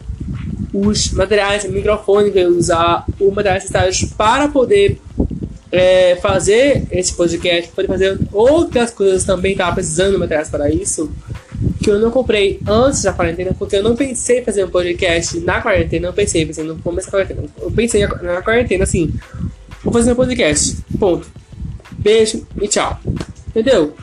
os 0.74 1.12
materiais, 1.12 1.64
o 1.66 1.72
microfone 1.72 2.32
que 2.32 2.40
eu 2.40 2.50
usar, 2.50 3.06
os 3.20 3.34
materiais 3.34 3.64
necessários 3.64 4.04
para 4.18 4.48
poder 4.48 5.00
é, 5.72 6.16
fazer 6.18 6.88
esse 6.92 7.14
podcast, 7.14 7.72
poder 7.72 7.88
fazer 7.88 8.20
outras 8.32 8.92
coisas 8.92 9.24
também, 9.24 9.54
estava 9.54 9.76
precisando 9.76 10.14
de 10.14 10.18
materiais 10.18 10.50
para 10.50 10.70
isso 10.70 11.12
que 11.82 11.90
eu 11.90 12.00
não 12.00 12.12
comprei 12.12 12.60
antes 12.68 13.04
da 13.04 13.14
quarentena, 13.14 13.54
porque 13.58 13.76
eu 13.76 13.84
não 13.84 13.96
pensei 13.96 14.40
em 14.40 14.44
fazer 14.44 14.64
um 14.64 14.70
podcast 14.70 15.40
na 15.40 15.62
quarentena, 15.62 16.08
não 16.08 16.14
pensei, 16.14 16.46
pensei 16.46 16.64
no 16.64 16.78
começo 16.78 17.08
da 17.08 17.12
quarentena. 17.12 17.44
Eu 17.60 17.72
pensei 17.72 18.06
na 18.06 18.42
quarentena 18.42 18.84
assim, 18.84 19.14
vou 19.84 19.92
fazer 19.92 20.12
um 20.12 20.16
podcast. 20.16 20.78
Ponto. 21.00 21.28
Beijo 21.92 22.46
e 22.62 22.68
tchau. 22.68 23.00
Entendeu? 23.48 23.96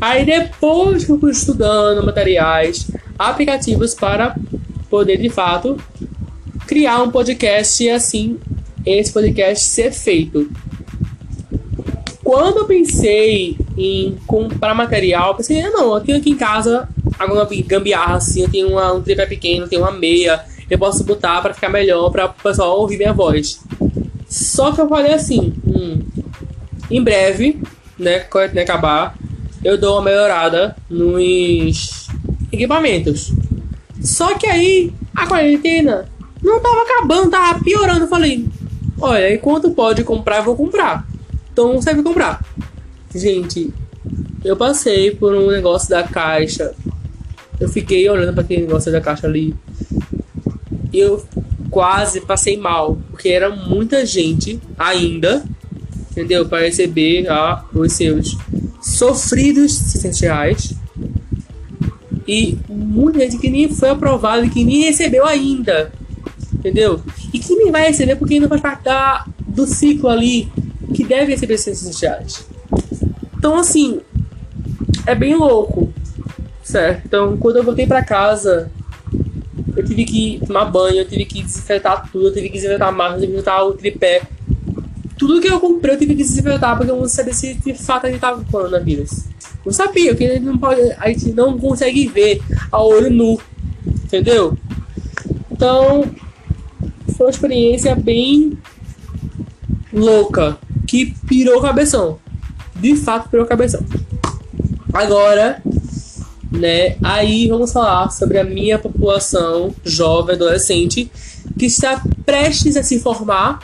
Aí 0.00 0.24
depois 0.24 1.04
que 1.04 1.12
eu 1.12 1.18
fui 1.18 1.30
estudando 1.30 2.04
materiais, 2.04 2.86
aplicativos 3.18 3.94
para 3.94 4.34
poder 4.90 5.16
de 5.18 5.28
fato 5.28 5.78
criar 6.76 7.02
um 7.02 7.10
podcast 7.10 7.82
e 7.82 7.88
assim 7.88 8.38
esse 8.84 9.10
podcast 9.10 9.64
ser 9.64 9.90
feito. 9.92 10.50
Quando 12.22 12.58
eu 12.58 12.64
pensei 12.66 13.56
em 13.78 14.18
comprar 14.26 14.74
material, 14.74 15.34
pensei, 15.34 15.62
ah, 15.62 15.70
não, 15.70 15.94
eu 15.94 16.00
tenho 16.02 16.18
aqui 16.18 16.28
em 16.28 16.36
casa 16.36 16.86
alguma 17.18 17.48
gambiarra 17.64 18.16
assim, 18.16 18.42
eu 18.42 18.50
tenho 18.50 18.68
uma, 18.68 18.92
um 18.92 19.00
tripé 19.00 19.24
pequeno, 19.24 19.66
tenho 19.66 19.80
uma 19.80 19.90
meia, 19.90 20.44
eu 20.68 20.78
posso 20.78 21.02
botar 21.02 21.40
para 21.40 21.54
ficar 21.54 21.70
melhor, 21.70 22.10
para 22.10 22.26
o 22.26 22.34
pessoal 22.34 22.78
ouvir 22.78 22.98
minha 22.98 23.14
voz. 23.14 23.58
Só 24.28 24.70
que 24.70 24.80
eu 24.82 24.86
falei 24.86 25.14
assim, 25.14 25.54
hum, 25.66 26.00
em 26.90 27.02
breve, 27.02 27.58
né, 27.98 28.18
quando 28.18 28.58
acabar, 28.58 29.16
eu 29.64 29.78
dou 29.78 29.94
uma 29.94 30.02
melhorada 30.02 30.76
nos 30.90 32.06
equipamentos. 32.52 33.32
Só 34.02 34.36
que 34.36 34.46
aí, 34.46 34.92
a 35.14 35.26
quarentena 35.26 36.14
não 36.46 36.60
tava 36.60 36.82
acabando, 36.82 37.30
tava 37.30 37.62
piorando. 37.62 38.04
Eu 38.04 38.08
falei, 38.08 38.46
olha, 39.00 39.34
enquanto 39.34 39.70
pode 39.70 40.04
comprar, 40.04 40.38
eu 40.38 40.44
vou 40.44 40.56
comprar. 40.56 41.06
Então 41.52 41.80
serve 41.82 42.02
comprar. 42.02 42.44
Gente, 43.14 43.72
eu 44.44 44.56
passei 44.56 45.10
por 45.10 45.34
um 45.34 45.48
negócio 45.48 45.88
da 45.90 46.02
caixa 46.02 46.74
eu 47.58 47.68
fiquei 47.68 48.08
olhando 48.08 48.32
para 48.32 48.42
aquele 48.42 48.62
negócio 48.62 48.92
da 48.92 49.00
caixa 49.00 49.26
ali. 49.26 49.54
E 50.92 50.98
eu 50.98 51.24
quase 51.70 52.20
passei 52.20 52.56
mal, 52.56 52.98
porque 53.10 53.28
era 53.28 53.54
muita 53.54 54.04
gente 54.04 54.60
ainda, 54.78 55.44
entendeu? 56.10 56.46
Para 56.46 56.64
receber 56.64 57.28
ah, 57.28 57.64
os 57.74 57.92
seus 57.92 58.36
sofridos 58.82 59.72
600 59.72 60.20
reais. 60.20 60.74
E 62.28 62.58
muita 62.68 63.20
gente 63.20 63.38
que 63.38 63.48
nem 63.48 63.68
foi 63.68 63.90
aprovado 63.90 64.44
e 64.44 64.50
que 64.50 64.64
nem 64.64 64.84
recebeu 64.84 65.24
ainda, 65.24 65.92
entendeu? 66.66 67.00
E 67.32 67.38
que 67.38 67.54
nem 67.54 67.70
vai 67.70 67.86
receber 67.86 68.16
porque 68.16 68.34
ainda 68.34 68.48
faz 68.48 68.60
parte 68.60 68.82
da, 68.82 69.24
do 69.46 69.66
ciclo 69.66 70.08
ali 70.08 70.50
que 70.92 71.04
deve 71.04 71.32
receber 71.32 71.56
600 71.58 72.00
reais. 72.00 72.46
Então, 73.36 73.56
assim, 73.56 74.00
é 75.06 75.14
bem 75.14 75.36
louco. 75.36 75.92
Certo. 76.62 77.02
Então, 77.06 77.36
quando 77.36 77.56
eu 77.56 77.64
voltei 77.64 77.86
para 77.86 78.04
casa, 78.04 78.70
eu 79.76 79.84
tive 79.84 80.04
que 80.04 80.40
tomar 80.44 80.64
banho, 80.64 80.98
eu 80.98 81.08
tive 81.08 81.24
que 81.24 81.42
desinfetar 81.42 82.10
tudo, 82.10 82.28
eu 82.28 82.34
tive 82.34 82.48
que 82.48 82.54
desinfetar 82.54 82.88
a 82.88 82.92
massa, 82.92 83.14
eu 83.14 83.20
tive 83.20 83.26
que 83.26 83.32
desinfetar 83.34 83.64
o 83.64 83.72
tripé. 83.74 84.22
Tudo 85.16 85.40
que 85.40 85.48
eu 85.48 85.60
comprei 85.60 85.94
eu 85.94 85.98
tive 85.98 86.14
que 86.14 86.22
desinfetar 86.22 86.76
porque 86.76 86.90
eu 86.90 86.96
não 86.96 87.08
sabia 87.08 87.32
se 87.32 87.54
de 87.54 87.74
fato 87.74 88.06
a 88.06 88.10
gente 88.10 88.20
tava 88.20 88.42
com 88.42 88.50
coronavírus. 88.50 89.24
Não 89.64 89.72
sabia, 89.72 90.10
porque 90.10 90.24
a 90.24 90.34
gente 90.34 90.44
não, 90.44 90.58
pode, 90.58 90.80
a 90.98 91.08
gente 91.08 91.32
não 91.32 91.58
consegue 91.58 92.06
ver 92.08 92.42
a 92.70 92.82
olho 92.82 93.10
nu. 93.10 93.40
Entendeu? 94.04 94.56
Então, 95.50 96.04
foi 97.16 97.26
uma 97.26 97.30
experiência 97.30 97.94
bem 97.94 98.58
louca. 99.92 100.58
Que 100.86 101.14
pirou 101.26 101.58
o 101.58 101.62
cabeção. 101.62 102.18
De 102.76 102.94
fato, 102.94 103.28
pirou 103.28 103.44
o 103.44 103.48
cabeção. 103.48 103.84
Agora, 104.92 105.62
né? 106.50 106.96
Aí 107.02 107.48
vamos 107.48 107.72
falar 107.72 108.10
sobre 108.10 108.38
a 108.38 108.44
minha 108.44 108.78
população 108.78 109.74
jovem, 109.84 110.36
adolescente, 110.36 111.10
que 111.58 111.66
está 111.66 112.02
prestes 112.24 112.76
a 112.76 112.82
se 112.82 113.00
formar 113.00 113.60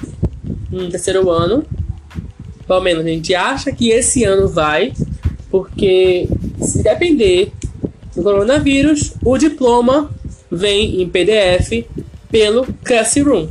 no 0.71 0.89
terceiro 0.89 1.31
ano. 1.31 1.65
Pelo 2.67 2.81
menos 2.81 3.05
a 3.05 3.09
gente 3.09 3.35
acha 3.35 3.73
que 3.73 3.91
esse 3.91 4.25
ano 4.25 4.49
vai, 4.49 4.93
porque 5.51 6.29
se 6.61 6.83
depender 6.83 7.53
do 8.15 8.23
coronavírus, 8.23 9.15
o 9.25 9.37
diploma 9.37 10.11
vem 10.51 11.03
em 11.03 11.09
PDF 11.09 11.87
pelo 12.33 12.67
Classroom, 12.83 13.49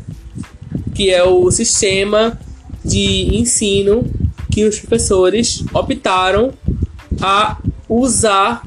que 0.93 1.11
é 1.11 1.23
o 1.23 1.49
sistema 1.51 2.37
de 2.83 3.37
ensino 3.37 4.03
que 4.51 4.65
os 4.65 4.79
professores 4.79 5.63
optaram 5.71 6.51
a 7.21 7.57
usar 7.87 8.63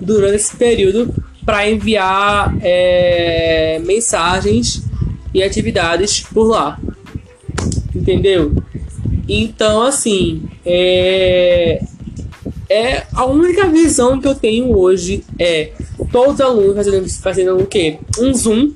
durante 0.00 0.36
esse 0.36 0.56
período 0.56 1.14
para 1.44 1.70
enviar 1.70 2.56
é, 2.62 3.80
mensagens 3.84 4.82
e 5.34 5.42
atividades 5.42 6.20
por 6.20 6.44
lá. 6.44 6.80
Entendeu? 7.94 8.54
Então, 9.28 9.82
assim, 9.82 10.42
é, 10.64 11.82
é 12.70 13.06
a 13.12 13.24
única 13.26 13.66
visão 13.68 14.20
que 14.20 14.26
eu 14.26 14.34
tenho 14.34 14.76
hoje 14.76 15.22
é 15.38 15.72
todos 16.10 16.34
os 16.34 16.40
alunos 16.40 16.74
fazendo, 16.76 17.08
fazendo 17.22 17.56
o 17.58 17.66
quê? 17.66 17.98
Um 18.18 18.32
Zoom, 18.32 18.72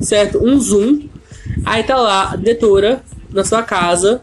certo? 0.00 0.42
Um 0.44 0.58
Zoom. 0.60 1.08
Aí 1.64 1.82
tá 1.82 1.96
lá 1.96 2.32
a 2.32 2.36
diretora 2.36 3.02
na 3.32 3.44
sua 3.44 3.62
casa 3.62 4.22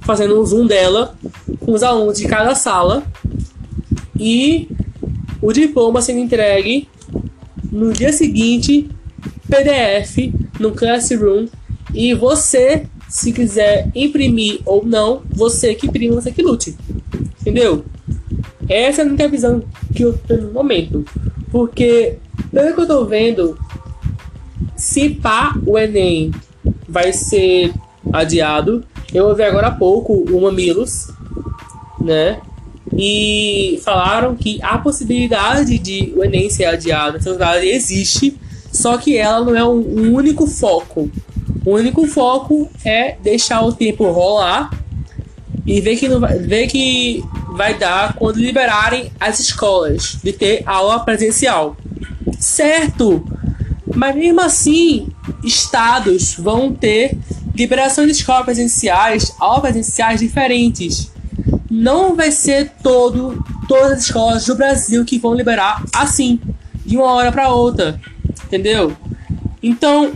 fazendo 0.00 0.40
um 0.40 0.44
Zoom 0.44 0.66
dela 0.66 1.16
com 1.60 1.72
os 1.72 1.82
alunos 1.82 2.18
de 2.18 2.26
cada 2.26 2.54
sala. 2.54 3.02
E 4.18 4.68
o 5.42 5.52
diploma 5.52 6.00
sendo 6.00 6.20
entregue 6.20 6.88
no 7.70 7.92
dia 7.92 8.12
seguinte, 8.12 8.88
PDF 9.48 10.32
no 10.60 10.72
Classroom 10.72 11.46
e 11.92 12.14
você, 12.14 12.86
se 13.08 13.32
quiser 13.32 13.88
imprimir 13.94 14.60
ou 14.64 14.84
não, 14.84 15.22
você 15.30 15.74
que 15.74 15.86
imprime, 15.86 16.14
você 16.14 16.30
que 16.30 16.42
lute. 16.42 16.76
Entendeu? 17.40 17.84
Essa 18.68 19.02
é 19.02 19.04
a 19.04 19.08
única 19.08 19.28
visão 19.28 19.62
que 19.94 20.02
eu 20.04 20.12
tenho 20.12 20.42
no 20.42 20.52
momento. 20.52 21.04
Porque, 21.50 22.18
pelo 22.50 22.74
que 22.74 22.80
eu 22.80 22.86
tô 22.86 23.04
vendo, 23.04 23.58
se 24.84 25.08
pá 25.08 25.58
o 25.66 25.78
Enem 25.78 26.30
vai 26.86 27.10
ser 27.10 27.72
adiado. 28.12 28.84
Eu 29.14 29.28
ouvi 29.28 29.42
agora 29.42 29.68
há 29.68 29.70
pouco 29.70 30.12
o 30.12 30.42
Mamilos, 30.42 31.08
né? 31.98 32.38
E 32.94 33.80
falaram 33.82 34.36
que 34.36 34.62
a 34.62 34.76
possibilidade 34.76 35.78
de 35.78 36.12
o 36.14 36.22
Enem 36.22 36.50
ser 36.50 36.66
adiado, 36.66 37.18
existe, 37.62 38.38
só 38.70 38.98
que 38.98 39.16
ela 39.16 39.42
não 39.42 39.56
é 39.56 39.64
um 39.64 40.14
único 40.14 40.46
foco. 40.46 41.10
O 41.64 41.70
único 41.72 42.06
foco 42.06 42.68
é 42.84 43.16
deixar 43.22 43.64
o 43.64 43.72
tempo 43.72 44.04
rolar 44.10 44.70
e 45.66 45.80
ver 45.80 45.96
que, 45.96 46.08
não 46.08 46.20
vai, 46.20 46.38
ver 46.38 46.66
que 46.66 47.24
vai 47.56 47.72
dar 47.78 48.12
quando 48.16 48.36
liberarem 48.36 49.10
as 49.18 49.40
escolas 49.40 50.18
de 50.22 50.34
ter 50.34 50.62
aula 50.66 51.00
presencial. 51.00 51.74
Certo! 52.38 53.24
Mas 53.94 54.14
mesmo 54.16 54.40
assim, 54.40 55.08
estados 55.42 56.34
vão 56.34 56.72
ter 56.72 57.16
liberação 57.54 58.04
de 58.04 58.12
escolas 58.12 58.44
presenciais, 58.44 59.32
aulas 59.38 59.60
presenciais 59.62 60.20
diferentes. 60.20 61.12
Não 61.70 62.16
vai 62.16 62.30
ser 62.30 62.72
todo 62.82 63.42
todas 63.68 63.92
as 63.92 64.04
escolas 64.04 64.44
do 64.46 64.54
Brasil 64.54 65.04
que 65.04 65.18
vão 65.18 65.34
liberar 65.34 65.82
assim, 65.94 66.40
de 66.84 66.96
uma 66.96 67.12
hora 67.12 67.32
para 67.32 67.48
outra. 67.48 68.00
Entendeu? 68.44 68.96
Então, 69.62 70.12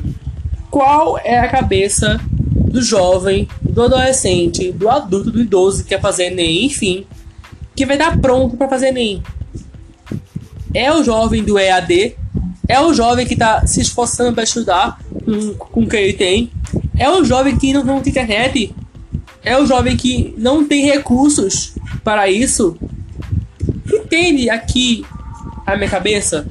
qual 0.70 1.18
é 1.18 1.38
a 1.38 1.48
cabeça 1.48 2.20
do 2.52 2.82
jovem, 2.82 3.48
do 3.62 3.82
adolescente, 3.82 4.70
do 4.72 4.88
adulto, 4.88 5.30
do 5.30 5.40
idoso 5.40 5.82
que 5.82 5.90
quer 5.90 6.00
fazer 6.00 6.32
ENEM, 6.32 6.66
enfim, 6.66 7.06
que 7.74 7.86
vai 7.86 7.96
dar 7.96 8.18
pronto 8.20 8.56
para 8.56 8.68
fazer 8.68 8.88
ENEM? 8.88 9.22
É 10.74 10.92
o 10.92 11.02
jovem 11.02 11.42
do 11.42 11.58
EAD? 11.58 12.16
É 12.68 12.78
o 12.78 12.92
jovem 12.92 13.26
que 13.26 13.32
está 13.32 13.66
se 13.66 13.80
esforçando 13.80 14.34
para 14.34 14.44
estudar 14.44 15.00
com, 15.24 15.54
com 15.54 15.80
o 15.80 15.88
que 15.88 15.96
ele 15.96 16.12
tem? 16.12 16.52
É 16.98 17.10
o 17.10 17.24
jovem 17.24 17.56
que 17.56 17.72
não, 17.72 17.82
não 17.82 18.00
tem 18.02 18.10
internet? 18.10 18.74
É 19.42 19.58
o 19.58 19.64
jovem 19.64 19.96
que 19.96 20.34
não 20.36 20.66
tem 20.66 20.84
recursos 20.84 21.72
para 22.04 22.30
isso? 22.30 22.76
Entende 23.90 24.50
aqui 24.50 25.04
a 25.66 25.76
minha 25.76 25.88
cabeça? 25.88 26.46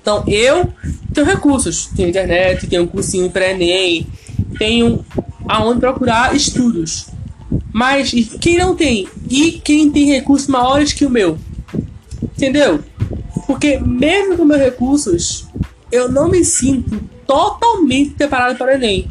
Então 0.00 0.24
eu 0.26 0.72
tenho 1.12 1.26
recursos, 1.26 1.90
tenho 1.94 2.08
internet, 2.08 2.66
tenho 2.66 2.84
um 2.84 2.86
cursinho 2.86 3.30
pré-ENEM, 3.30 4.06
tenho 4.58 5.04
aonde 5.46 5.80
procurar 5.80 6.34
estudos. 6.34 7.08
Mas 7.72 8.10
quem 8.40 8.56
não 8.56 8.74
tem? 8.74 9.06
E 9.28 9.52
quem 9.52 9.90
tem 9.90 10.06
recursos 10.06 10.48
maiores 10.48 10.92
que 10.92 11.04
o 11.04 11.10
meu? 11.10 11.38
Entendeu? 12.22 12.80
Porque 13.46 13.78
mesmo 13.78 14.36
com 14.36 14.44
meus 14.44 14.60
recursos, 14.60 15.46
eu 15.90 16.10
não 16.10 16.28
me 16.28 16.44
sinto 16.44 17.00
totalmente 17.26 18.10
preparado 18.10 18.56
para 18.56 18.72
o 18.72 18.74
Enem. 18.74 19.08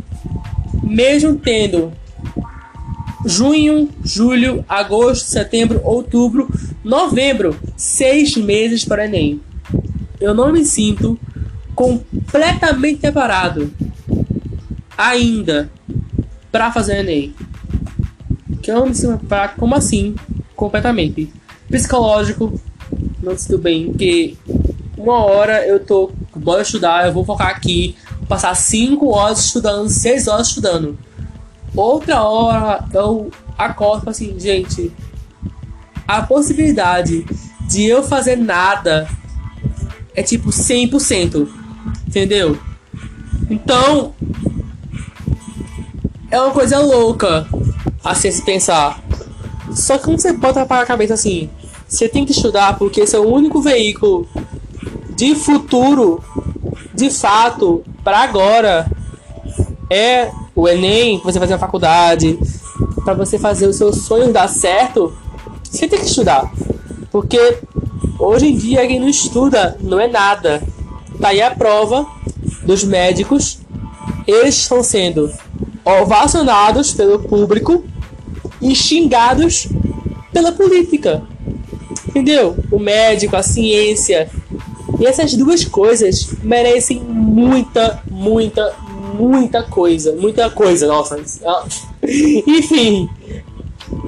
Mesmo 0.84 1.36
tendo 1.36 1.94
junho, 3.26 3.90
julho, 4.04 4.64
agosto, 4.68 5.26
setembro, 5.26 5.82
outubro, 5.84 6.48
novembro, 6.84 7.58
seis 7.76 8.36
meses 8.36 8.86
para 8.86 9.04
o 9.04 9.06
Enem. 9.06 9.42
Eu 10.20 10.34
não 10.34 10.52
me 10.52 10.64
sinto 10.66 11.20
completamente 11.74 13.00
preparado 13.00 13.72
ainda 14.98 15.70
para 16.52 16.72
fazer 16.72 16.98
o 16.98 17.00
Enem. 17.00 17.34
Que 18.62 18.72
eu 18.72 18.76
não 18.76 18.88
me 18.88 18.96
sinto 18.96 19.18
preparado, 19.18 19.56
como 19.58 19.76
assim? 19.76 20.16
Completamente. 20.56 21.32
Psicológico, 21.70 22.60
não 23.26 23.38
sinto 23.38 23.58
bem, 23.58 23.90
porque 23.90 24.38
uma 24.98 25.26
hora 25.26 25.66
eu 25.68 25.80
tô, 25.80 26.12
bora 26.36 26.62
estudar, 26.62 27.08
eu 27.08 27.14
vou 27.14 27.26
focar 27.26 27.48
aqui, 27.48 27.96
passar 28.28 28.56
5 28.56 29.08
horas 29.10 29.46
estudando, 29.46 29.90
6 29.90 30.28
horas 30.28 30.48
estudando. 30.48 30.98
Outra 31.76 32.24
hora 32.24 32.86
eu 32.94 33.30
acordo 33.58 34.10
assim, 34.10 34.40
gente, 34.40 34.92
a 36.08 36.22
possibilidade 36.22 37.26
de 37.68 37.84
eu 37.86 38.04
fazer 38.04 38.36
nada 38.38 39.10
é 40.14 40.24
tipo 40.24 40.50
100%, 40.50 41.48
entendeu? 42.08 42.58
Então, 43.50 44.14
é 46.32 46.40
uma 46.40 46.52
coisa 46.52 46.80
louca 46.80 47.48
a 48.04 48.16
se 48.16 48.42
pensar. 48.44 49.04
Só 49.74 49.98
que 49.98 50.06
como 50.06 50.18
você 50.18 50.34
pode 50.34 50.58
apagar 50.58 50.84
a 50.84 50.88
cabeça 50.88 51.16
assim? 51.16 51.50
Você 51.88 52.10
tem 52.10 52.26
que 52.26 52.32
estudar 52.32 52.78
porque 52.78 53.02
esse 53.02 53.16
é 53.16 53.20
o 53.20 53.28
único 53.28 53.62
veículo 53.62 54.28
de 55.16 55.36
futuro, 55.36 56.24
de 56.94 57.10
fato, 57.10 57.84
para 58.04 58.20
agora. 58.20 58.92
É 59.90 60.32
o 60.56 60.68
Enem, 60.68 61.22
você 61.24 61.40
fazer 61.40 61.54
a 61.54 61.60
faculdade, 61.60 62.40
para 63.04 63.14
você 63.14 63.38
fazer 63.38 63.68
os 63.68 63.76
seus 63.76 64.02
sonhos 64.02 64.34
dar 64.34 64.48
certo, 64.48 65.14
você 65.64 65.88
tem 65.88 66.00
que 66.00 66.06
estudar. 66.06 66.52
Porque 67.12 67.60
hoje 68.18 68.48
em 68.48 68.58
dia 68.58 68.88
quem 68.88 69.00
não 69.00 69.08
estuda 69.08 69.78
não 69.80 70.00
é 70.00 70.08
nada. 70.08 70.64
Tá 71.22 71.30
aí 71.30 71.42
a 71.42 71.52
prova 71.52 72.06
dos 72.64 72.84
médicos. 72.84 73.60
Eles 74.26 74.56
estão 74.56 74.82
sendo 74.82 75.32
ovacionados 75.86 76.94
pelo 76.94 77.20
público 77.20 77.86
e 78.60 78.76
xingados 78.76 79.68
pela 80.34 80.52
política. 80.52 81.22
Entendeu? 82.16 82.56
O 82.72 82.80
médico, 82.80 83.36
a 83.36 83.44
ciência. 83.44 84.30
E 84.98 85.06
essas 85.06 85.34
duas 85.34 85.66
coisas 85.66 86.30
merecem 86.42 87.02
muita, 87.02 88.02
muita, 88.10 88.74
muita 89.20 89.64
coisa. 89.64 90.14
Muita 90.14 90.50
coisa, 90.50 90.88
nossa. 90.88 91.20
Enfim. 92.48 93.10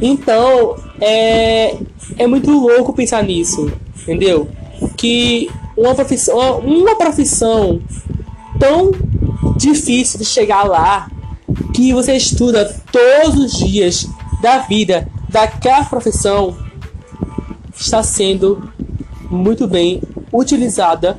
Então, 0.02 0.78
é, 1.02 1.76
é 2.18 2.26
muito 2.26 2.50
louco 2.50 2.94
pensar 2.94 3.22
nisso. 3.24 3.70
Entendeu? 4.04 4.48
Que 4.96 5.52
uma 5.76 5.94
profissão, 5.94 6.60
uma 6.60 6.96
profissão 6.96 7.82
tão 8.58 8.92
difícil 9.58 10.18
de 10.18 10.24
chegar 10.26 10.64
lá 10.64 11.12
que 11.74 11.92
você 11.94 12.14
estuda 12.16 12.74
todos 12.90 13.38
os 13.38 13.58
dias 13.58 14.08
da 14.42 14.60
vida 14.60 15.10
daquela 15.28 15.84
profissão 15.84 16.56
está 17.80 18.02
sendo 18.04 18.70
muito 19.30 19.68
bem 19.68 20.02
utilizada, 20.32 21.18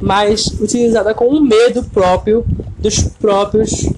mas 0.00 0.46
utilizada 0.60 1.14
com 1.14 1.28
um 1.28 1.40
medo 1.40 1.84
próprio 1.84 2.44
dos 2.78 3.00
próprios 3.00 3.88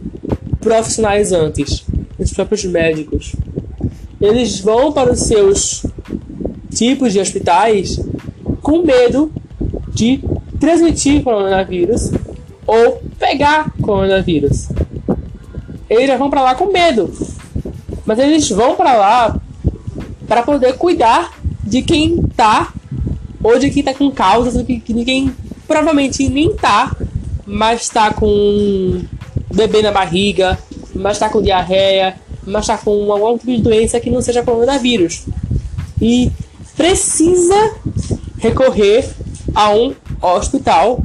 profissionais 0.60 1.32
antes, 1.32 1.84
dos 2.18 2.32
próprios 2.32 2.64
médicos. 2.64 3.34
Eles 4.20 4.60
vão 4.60 4.92
para 4.92 5.12
os 5.12 5.20
seus 5.20 5.84
tipos 6.74 7.12
de 7.12 7.20
hospitais 7.20 8.00
com 8.62 8.82
medo 8.82 9.32
de 9.88 10.20
transmitir 10.58 11.22
coronavírus 11.22 12.10
ou 12.66 13.02
pegar 13.18 13.72
coronavírus. 13.80 14.68
Eles 15.88 16.06
já 16.06 16.16
vão 16.16 16.30
para 16.30 16.42
lá 16.42 16.54
com 16.54 16.72
medo, 16.72 17.12
mas 18.06 18.18
eles 18.18 18.48
vão 18.50 18.74
para 18.74 18.94
lá 18.94 19.40
para 20.26 20.42
poder 20.42 20.74
cuidar 20.74 21.33
de 21.66 21.82
quem 21.82 22.22
tá 22.36 22.72
ou 23.42 23.58
de 23.58 23.70
quem 23.70 23.82
tá 23.82 23.92
com 23.92 24.10
causas, 24.10 24.64
de 24.64 24.80
quem 24.80 25.34
provavelmente 25.66 26.28
nem 26.28 26.54
tá, 26.54 26.94
mas 27.46 27.88
tá 27.88 28.12
com 28.12 29.02
bebê 29.52 29.82
na 29.82 29.92
barriga, 29.92 30.58
mas 30.94 31.18
tá 31.18 31.28
com 31.28 31.42
diarreia, 31.42 32.16
mas 32.46 32.66
tá 32.66 32.78
com 32.78 33.12
algum 33.12 33.38
tipo 33.38 33.52
de 33.52 33.62
doença 33.62 34.00
que 34.00 34.10
não 34.10 34.22
seja 34.22 34.42
coronavírus. 34.42 35.24
E 36.00 36.30
precisa 36.76 37.74
recorrer 38.38 39.08
a 39.54 39.70
um 39.70 39.94
hospital 40.20 41.02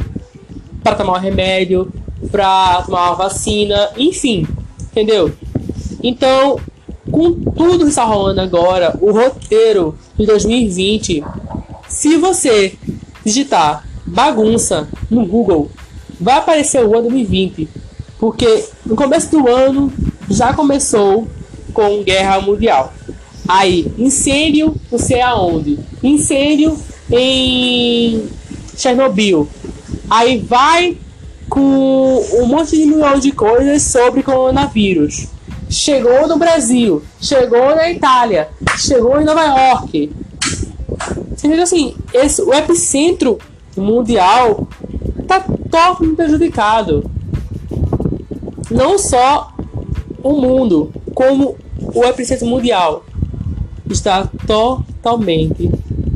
para 0.83 0.95
tomar 0.95 1.13
um 1.17 1.21
remédio, 1.21 1.91
para 2.31 2.83
tomar 2.83 3.09
uma 3.09 3.15
vacina, 3.15 3.89
enfim, 3.97 4.47
entendeu? 4.91 5.31
Então, 6.01 6.59
com 7.19 7.33
tudo 7.33 7.83
que 7.83 7.89
está 7.89 8.05
rolando 8.05 8.39
agora, 8.39 8.97
o 9.01 9.11
roteiro 9.11 9.93
de 10.17 10.25
2020, 10.25 11.21
se 11.89 12.15
você 12.15 12.75
digitar 13.25 13.85
bagunça 14.05 14.87
no 15.09 15.25
Google, 15.25 15.69
vai 16.17 16.37
aparecer 16.37 16.81
o 16.81 16.93
ano 16.93 17.09
2020. 17.09 17.67
Porque 18.17 18.63
no 18.85 18.95
começo 18.95 19.29
do 19.31 19.49
ano 19.49 19.91
já 20.29 20.53
começou 20.53 21.27
com 21.73 22.03
guerra 22.03 22.39
mundial. 22.39 22.93
Aí, 23.45 23.91
incêndio, 23.97 24.73
não 24.89 24.97
sei 24.97 25.19
aonde. 25.21 25.77
Incêndio 26.01 26.77
em 27.11 28.29
Chernobyl. 28.77 29.45
Aí 30.09 30.37
vai 30.37 30.97
com 31.49 32.23
um 32.39 32.45
monte 32.45 32.77
de 32.77 32.85
milhão 32.85 33.19
de 33.19 33.33
coisas 33.33 33.81
sobre 33.81 34.23
coronavírus 34.23 35.27
chegou 35.69 36.27
no 36.27 36.37
Brasil, 36.37 37.03
chegou 37.21 37.75
na 37.75 37.89
Itália, 37.89 38.49
chegou 38.77 39.21
em 39.21 39.23
Nova 39.23 39.43
York. 39.43 40.11
Você 41.35 41.47
assim, 41.53 41.95
esse, 42.13 42.41
o 42.41 42.53
epicentro 42.53 43.37
mundial 43.77 44.67
está 45.19 45.39
totalmente 45.39 46.15
prejudicado. 46.15 47.09
Não 48.71 48.97
só 48.97 49.53
o 50.23 50.33
mundo, 50.33 50.91
como 51.13 51.55
o 51.93 52.03
epicentro 52.03 52.47
mundial 52.47 53.05
está 53.89 54.29
totalmente 54.45 55.69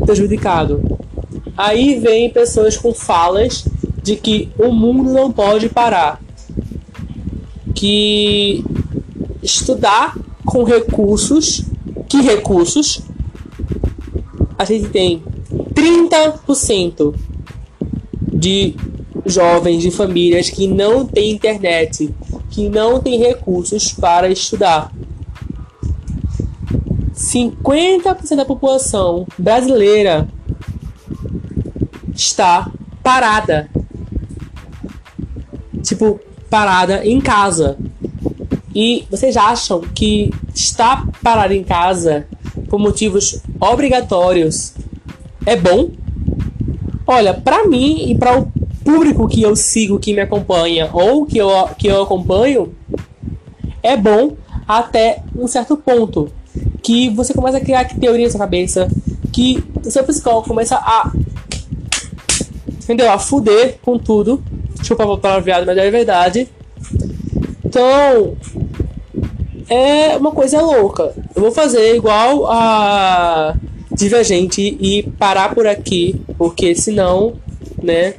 prejudicado. 0.05 0.99
Aí 1.55 1.99
vem 1.99 2.29
pessoas 2.29 2.75
com 2.75 2.93
falas 2.93 3.65
de 4.01 4.15
que 4.15 4.49
o 4.57 4.71
mundo 4.71 5.13
não 5.13 5.31
pode 5.31 5.69
parar, 5.69 6.19
que 7.73 8.63
estudar 9.43 10.17
com 10.45 10.63
recursos, 10.63 11.63
que 12.07 12.21
recursos 12.21 13.01
a 14.57 14.65
gente 14.65 14.89
tem 14.89 15.21
30% 15.73 17.15
de 18.31 18.75
jovens 19.25 19.81
de 19.81 19.91
famílias 19.91 20.49
que 20.49 20.67
não 20.67 21.05
têm 21.05 21.31
internet, 21.31 22.13
que 22.49 22.69
não 22.69 22.99
têm 22.99 23.17
recursos 23.19 23.93
para 23.93 24.29
estudar. 24.29 24.91
50% 27.13 28.35
da 28.35 28.45
população 28.45 29.25
brasileira 29.37 30.27
está 32.13 32.71
parada. 33.03 33.69
Tipo, 35.81 36.19
parada 36.49 37.05
em 37.05 37.19
casa. 37.19 37.77
E 38.75 39.05
vocês 39.09 39.37
acham 39.37 39.81
que 39.81 40.31
estar 40.53 41.07
parado 41.21 41.53
em 41.53 41.63
casa 41.63 42.27
por 42.69 42.79
motivos 42.79 43.39
obrigatórios 43.59 44.73
é 45.45 45.55
bom? 45.55 45.91
Olha, 47.05 47.33
para 47.33 47.67
mim 47.67 48.09
e 48.09 48.15
para 48.15 48.39
o 48.39 48.51
público 48.83 49.27
que 49.27 49.41
eu 49.41 49.55
sigo, 49.55 49.99
que 49.99 50.13
me 50.13 50.21
acompanha 50.21 50.89
ou 50.91 51.25
que 51.25 51.37
eu, 51.37 51.49
que 51.77 51.87
eu 51.87 52.03
acompanho, 52.03 52.73
é 53.81 53.95
bom 53.95 54.35
até 54.67 55.21
um 55.35 55.47
certo 55.47 55.77
ponto. 55.77 56.31
Que 56.81 57.09
você 57.09 57.33
começa 57.33 57.57
a 57.57 57.61
criar 57.61 57.85
teoria 57.85 58.25
na 58.25 58.31
sua 58.31 58.39
cabeça, 58.39 58.87
que 59.31 59.63
o 59.85 59.91
seu 59.91 60.03
psicólogo 60.03 60.47
começa 60.47 60.75
a. 60.77 61.11
Entendeu? 62.69 63.11
A 63.11 63.17
fuder 63.17 63.77
com 63.81 63.97
tudo. 63.97 64.43
Desculpa 64.79 65.03
a 65.13 65.17
palavra 65.17 65.65
mas 65.65 65.77
é 65.77 65.91
verdade. 65.91 66.49
Então, 67.65 68.35
é 69.73 70.17
uma 70.17 70.31
coisa 70.31 70.61
louca. 70.61 71.13
Eu 71.35 71.41
vou 71.41 71.51
fazer 71.51 71.95
igual 71.95 72.45
a 72.47 73.55
Divergente 73.91 74.77
e 74.79 75.03
parar 75.03 75.53
por 75.53 75.67
aqui, 75.67 76.21
porque 76.37 76.75
senão, 76.75 77.33
né, 77.81 78.15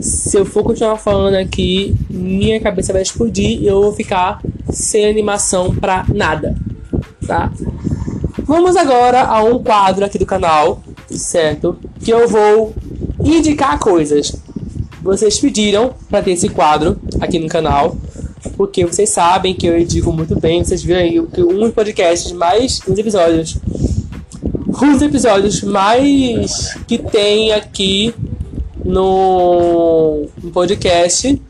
se 0.00 0.36
eu 0.36 0.44
for 0.44 0.62
continuar 0.62 0.96
falando 0.96 1.34
aqui, 1.34 1.94
minha 2.08 2.60
cabeça 2.60 2.92
vai 2.92 3.02
explodir 3.02 3.62
e 3.62 3.66
eu 3.66 3.82
vou 3.82 3.92
ficar 3.92 4.40
sem 4.70 5.04
animação 5.06 5.74
pra 5.74 6.04
nada, 6.08 6.56
tá? 7.26 7.52
Vamos 8.44 8.74
agora 8.76 9.22
a 9.22 9.42
um 9.42 9.62
quadro 9.62 10.04
aqui 10.04 10.18
do 10.18 10.26
canal, 10.26 10.82
certo? 11.10 11.78
Que 12.02 12.10
eu 12.10 12.26
vou 12.26 12.74
indicar 13.22 13.78
coisas. 13.78 14.34
Vocês 15.02 15.38
pediram 15.38 15.94
para 16.08 16.22
ter 16.22 16.32
esse 16.32 16.48
quadro 16.48 16.98
aqui 17.20 17.38
no 17.38 17.48
canal 17.48 17.96
porque 18.62 18.86
vocês 18.86 19.10
sabem 19.10 19.54
que 19.54 19.66
eu 19.66 19.76
indico 19.76 20.12
muito 20.12 20.38
bem. 20.38 20.62
Vocês 20.62 20.84
viram 20.84 21.00
aí 21.00 21.18
um 21.18 21.26
dos 21.58 21.72
podcasts 21.72 22.30
mais. 22.30 22.78
uns 22.86 22.96
episódios. 22.96 23.56
Um 24.80 24.92
dos 24.92 25.02
episódios 25.02 25.62
mais 25.64 26.72
que 26.86 26.96
tem 26.96 27.52
aqui 27.52 28.14
no, 28.84 30.28
podcast, 30.52 31.42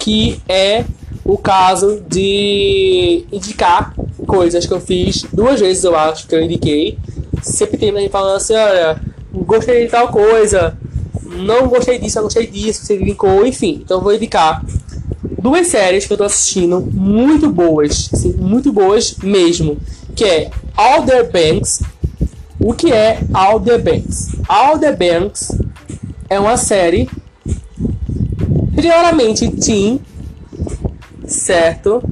que 0.00 0.40
é 0.48 0.86
o 1.26 1.36
caso 1.36 2.02
de 2.08 3.26
indicar 3.30 3.94
coisas 4.26 4.64
que 4.64 4.72
eu 4.72 4.80
fiz 4.80 5.26
duas 5.30 5.60
vezes, 5.60 5.84
eu 5.84 5.94
acho 5.94 6.26
que 6.26 6.34
eu 6.34 6.42
indiquei. 6.42 6.98
Sempre 7.42 7.76
tem 7.76 7.92
gente 7.92 8.10
falando 8.10 8.36
assim: 8.36 8.54
olha, 8.54 8.98
gostei 9.30 9.84
de 9.84 9.90
tal 9.90 10.08
coisa, 10.08 10.74
não 11.22 11.68
gostei 11.68 11.98
disso, 11.98 12.18
eu 12.18 12.22
gostei 12.22 12.46
disso, 12.46 12.86
você 12.86 12.96
indicou, 12.98 13.44
enfim. 13.46 13.82
Então 13.84 14.00
vou 14.00 14.14
indicar 14.14 14.64
duas 15.40 15.68
séries 15.68 16.06
que 16.06 16.12
eu 16.12 16.16
tô 16.16 16.24
assistindo 16.24 16.80
muito 16.80 17.48
boas, 17.48 18.10
assim, 18.12 18.32
muito 18.32 18.72
boas 18.72 19.16
mesmo, 19.22 19.78
que 20.14 20.24
é 20.24 20.50
Outer 20.76 21.30
Banks. 21.30 21.80
O 22.60 22.74
que 22.74 22.92
é 22.92 23.20
Outer 23.32 23.82
Banks? 23.82 24.30
Outer 24.48 24.96
Banks 24.96 25.52
é 26.28 26.40
uma 26.40 26.56
série 26.56 27.08
prioramente 28.74 29.48
teen, 29.50 30.00
certo? 31.26 32.02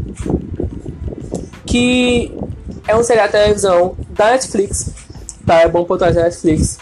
Que 1.65 2.33
é 2.87 2.97
um 2.97 3.03
seriado 3.03 3.33
de 3.33 3.39
televisão 3.39 3.97
da 4.11 4.31
Netflix, 4.31 4.93
tá? 5.45 5.63
É 5.63 5.69
bom 5.69 5.85
botar 5.85 6.13
da 6.13 6.23
Netflix, 6.23 6.79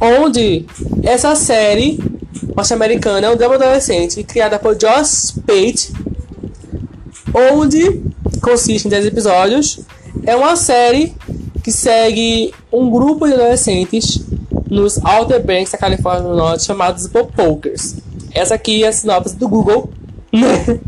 onde 0.00 0.64
essa 1.02 1.34
série 1.34 1.98
norte-americana 2.54 3.26
é 3.26 3.30
um 3.30 3.36
drama 3.36 3.56
adolescente 3.56 4.22
criada 4.22 4.58
por 4.58 4.76
Josh 4.76 5.34
Pate, 5.46 5.92
onde 7.52 8.00
consiste 8.40 8.86
em 8.86 8.90
10 8.90 9.06
episódios. 9.06 9.80
É 10.24 10.36
uma 10.36 10.54
série 10.54 11.14
que 11.62 11.72
segue 11.72 12.54
um 12.72 12.90
grupo 12.90 13.26
de 13.26 13.34
adolescentes 13.34 14.24
nos 14.70 14.98
Outer 14.98 15.44
Banks 15.44 15.72
da 15.72 15.78
Califórnia 15.78 16.28
do 16.28 16.36
Norte 16.36 16.64
chamados 16.64 17.08
Popokers. 17.08 17.96
Essa 18.32 18.54
aqui 18.54 18.84
é 18.84 18.88
a 18.88 18.92
sinopse 18.92 19.36
do 19.36 19.48
Google, 19.48 19.90
né? 20.32 20.80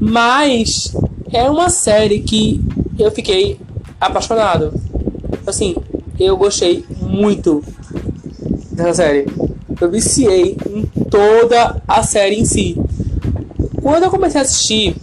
Mas 0.00 0.92
é 1.32 1.48
uma 1.50 1.68
série 1.68 2.20
que 2.20 2.60
eu 2.98 3.10
fiquei 3.10 3.60
apaixonado. 4.00 4.72
Assim, 5.46 5.76
eu 6.18 6.36
gostei 6.36 6.84
muito 7.00 7.62
dessa 8.72 8.94
série 8.94 9.26
eu 9.80 9.90
viciei 9.90 10.56
em 10.68 10.82
toda 11.08 11.80
a 11.86 12.02
série 12.02 12.40
em 12.40 12.44
si. 12.44 12.76
Quando 13.80 14.04
eu 14.04 14.10
comecei 14.10 14.40
a 14.40 14.44
assistir, 14.44 14.96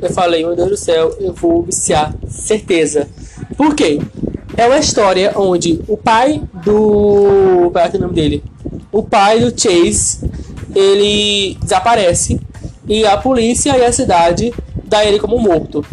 eu 0.00 0.10
falei, 0.10 0.44
meu 0.44 0.54
Deus 0.54 0.70
do 0.70 0.76
céu, 0.76 1.16
eu 1.18 1.32
vou 1.32 1.62
viciar, 1.62 2.14
certeza. 2.28 3.08
Por 3.56 3.74
quê? 3.74 4.00
É 4.56 4.66
uma 4.66 4.78
história 4.78 5.32
onde 5.36 5.80
o 5.88 5.96
pai 5.96 6.42
do. 6.64 7.70
Qual 7.72 7.84
é 7.84 7.96
o 7.96 8.00
nome 8.00 8.14
dele? 8.14 8.42
O 8.90 9.02
pai 9.02 9.40
do 9.40 9.50
Chase, 9.50 10.20
ele 10.74 11.56
desaparece 11.62 12.40
e 12.88 13.04
a 13.04 13.16
polícia 13.16 13.76
e 13.76 13.84
a 13.84 13.92
cidade 13.92 14.52
dá 14.84 15.04
ele 15.04 15.18
como 15.18 15.38
morto. 15.38 15.84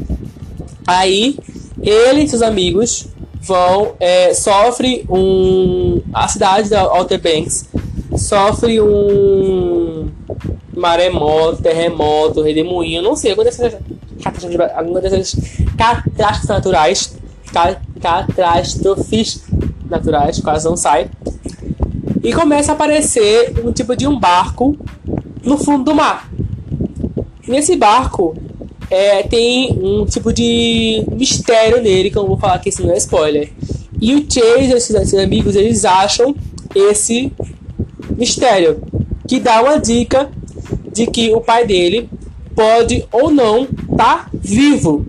Aí 0.88 1.38
ele 1.82 2.24
e 2.24 2.28
seus 2.28 2.42
amigos 2.42 3.08
vão 3.42 3.94
é, 4.00 4.34
sofre 4.34 5.06
um 5.10 6.02
a 6.14 6.28
cidade 6.28 6.70
da 6.70 6.84
Outer 6.92 7.22
Banks 7.22 7.66
sofre 8.18 8.82
um 8.82 10.10
maremoto, 10.76 11.62
terremoto, 11.62 12.42
redemoinho, 12.42 13.02
não 13.02 13.16
sei, 13.16 13.32
alguma 13.32 15.02
dessas, 15.02 15.36
catástrofes 15.78 16.48
naturais, 16.50 17.16
catástrofes 18.02 19.44
naturais, 19.90 20.40
quase 20.40 20.66
não 20.66 20.76
sai, 20.76 21.10
e 22.24 22.34
começa 22.34 22.72
a 22.72 22.76
aparecer 22.76 23.54
um 23.64 23.72
tipo 23.72 23.96
de 23.96 24.08
um 24.08 24.20
barco 24.20 24.78
no 25.44 25.58
fundo 25.58 25.84
do 25.84 25.96
mar. 25.96 26.30
Nesse 27.48 27.76
barco 27.76 28.36
é, 28.90 29.24
tem 29.24 29.72
um 29.82 30.06
tipo 30.06 30.34
de 30.34 31.06
mistério 31.12 31.82
nele, 31.82 32.10
que 32.10 32.18
eu 32.18 32.24
não 32.24 32.30
vou 32.30 32.38
falar 32.38 32.56
aqui, 32.56 32.72
senão 32.72 32.94
é 32.94 32.98
spoiler. 32.98 33.52
E 34.02 34.14
o 34.16 34.26
Chase 34.30 34.74
e 34.74 34.80
seus 34.80 35.14
amigos, 35.14 35.56
eles 35.56 35.86
acham 35.86 36.36
esse 36.74 37.32
mistério, 38.10 38.82
que 39.28 39.40
dá 39.40 39.62
uma 39.62 39.80
dica 39.80 40.30
de 40.92 41.08
que 41.08 41.34
o 41.34 41.42
pai 41.42 41.66
dele 41.66 42.10
pode 42.56 43.06
ou 43.12 43.30
não 43.30 43.68
tá 43.98 44.28
vivo, 44.34 45.06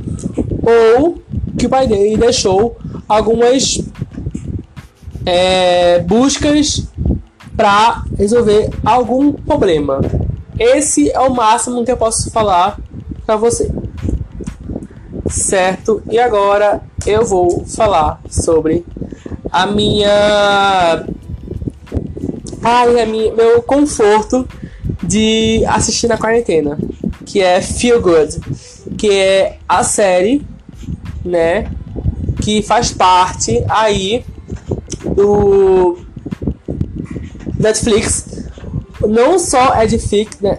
ou 0.63 1.23
que 1.59 1.67
o 1.67 1.69
pai 1.69 1.87
dele 1.87 2.17
deixou 2.17 2.77
algumas 3.09 3.81
é, 5.25 6.01
buscas 6.01 6.87
para 7.57 8.05
resolver 8.19 8.71
algum 8.85 9.33
problema. 9.33 10.01
Esse 10.59 11.11
é 11.11 11.21
o 11.21 11.35
máximo 11.35 11.85
que 11.85 11.93
eu 11.93 11.97
posso 11.97 12.31
falar 12.31 12.79
para 13.25 13.37
você. 13.37 13.71
Certo? 15.29 16.03
E 16.11 16.19
agora 16.19 16.81
eu 17.07 17.25
vou 17.25 17.65
falar 17.67 18.21
sobre 18.29 18.85
a 19.51 19.67
minha 19.67 21.05
ai, 22.67 23.01
a 23.01 23.07
minha, 23.07 23.33
meu 23.33 23.63
conforto 23.63 24.45
de 25.01 25.65
assistir 25.67 26.09
na 26.09 26.19
quarentena, 26.19 26.77
que 27.25 27.41
é 27.41 27.63
Feel 27.63 28.03
Good, 28.03 28.41
que 28.99 29.09
é 29.09 29.59
a 29.69 29.85
série, 29.85 30.45
né, 31.25 31.71
que 32.43 32.63
faz 32.63 32.91
parte 32.91 33.65
aí 33.69 34.25
do 35.15 35.97
Netflix. 37.57 38.49
Não 39.07 39.39
só 39.39 39.75
é 39.75 39.87
de 39.87 39.99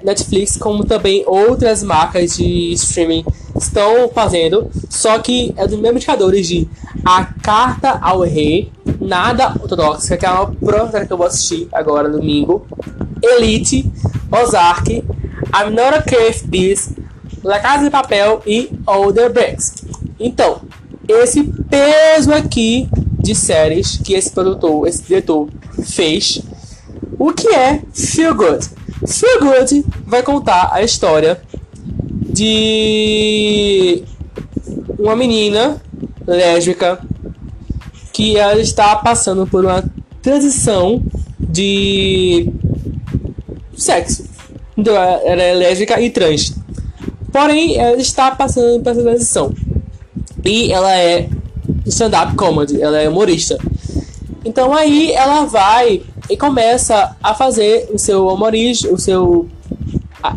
Netflix, 0.02 0.56
como 0.56 0.86
também 0.86 1.26
outras 1.28 1.84
marcas 1.84 2.38
de 2.38 2.72
streaming 2.72 3.26
estão 3.60 4.10
fazendo. 4.14 4.70
Só 4.90 5.20
que 5.20 5.54
é 5.58 5.68
dos 5.68 5.78
mesmos 5.78 5.98
indicadores 5.98 6.48
de 6.48 6.70
A 7.04 7.26
Carta 7.26 8.00
ao 8.02 8.22
Rei, 8.22 8.72
Nada 9.00 9.54
Ortodoxa, 9.60 10.18
que 10.18 10.26
é 10.26 10.30
uma 10.30 10.48
próxima 10.48 11.06
que 11.06 11.14
eu 11.14 11.18
vou 11.18 11.28
assistir 11.28 11.68
agora 11.72 12.10
domingo. 12.10 12.66
Elite, 13.22 13.92
Ozark, 14.32 15.04
Not 15.72 16.00
Okay 16.00 16.28
With 16.28 16.50
This, 16.52 16.94
La 17.44 17.60
Casa 17.60 17.84
de 17.84 17.90
Papel 17.90 18.42
e 18.46 18.72
Older 18.86 19.32
Bricks. 19.32 19.76
Então, 20.20 20.62
esse 21.08 21.44
peso 21.70 22.34
aqui 22.34 22.90
de 23.20 23.36
séries 23.36 23.98
que 23.98 24.14
esse 24.14 24.32
produtor, 24.32 24.88
esse 24.88 25.04
diretor 25.04 25.48
fez. 25.84 26.42
O 27.20 27.34
que 27.34 27.48
é 27.50 27.82
Feel 27.94 28.36
Good? 28.36 28.70
Feel 29.08 29.40
Good 29.40 29.86
vai 30.06 30.24
contar 30.24 30.70
a 30.72 30.82
história 30.82 31.42
de 32.30 34.04
uma 35.00 35.16
menina 35.16 35.82
lésbica 36.26 37.00
que 38.18 38.36
ela 38.36 38.60
está 38.60 38.96
passando 38.96 39.46
por 39.46 39.64
uma 39.64 39.84
transição 40.24 41.04
de 41.40 42.52
sexo. 43.76 44.26
Então, 44.76 44.96
ela 44.96 45.44
é 45.44 45.54
lésbica 45.54 46.02
e 46.02 46.10
trans. 46.10 46.56
Porém, 47.32 47.78
ela 47.78 47.96
está 47.98 48.32
passando 48.32 48.82
por 48.82 48.90
essa 48.90 49.04
transição. 49.04 49.54
E 50.44 50.74
ela 50.74 50.98
é 50.98 51.30
stand-up 51.86 52.36
comedy, 52.36 52.82
ela 52.82 53.00
é 53.00 53.08
humorista. 53.08 53.56
Então 54.44 54.74
aí 54.74 55.12
ela 55.12 55.46
vai 55.46 56.02
e 56.28 56.36
começa 56.36 57.16
a 57.22 57.36
fazer 57.36 57.88
o 57.94 58.00
seu 58.00 58.28
humorismo, 58.30 58.94
o 58.94 58.98
seu 58.98 59.48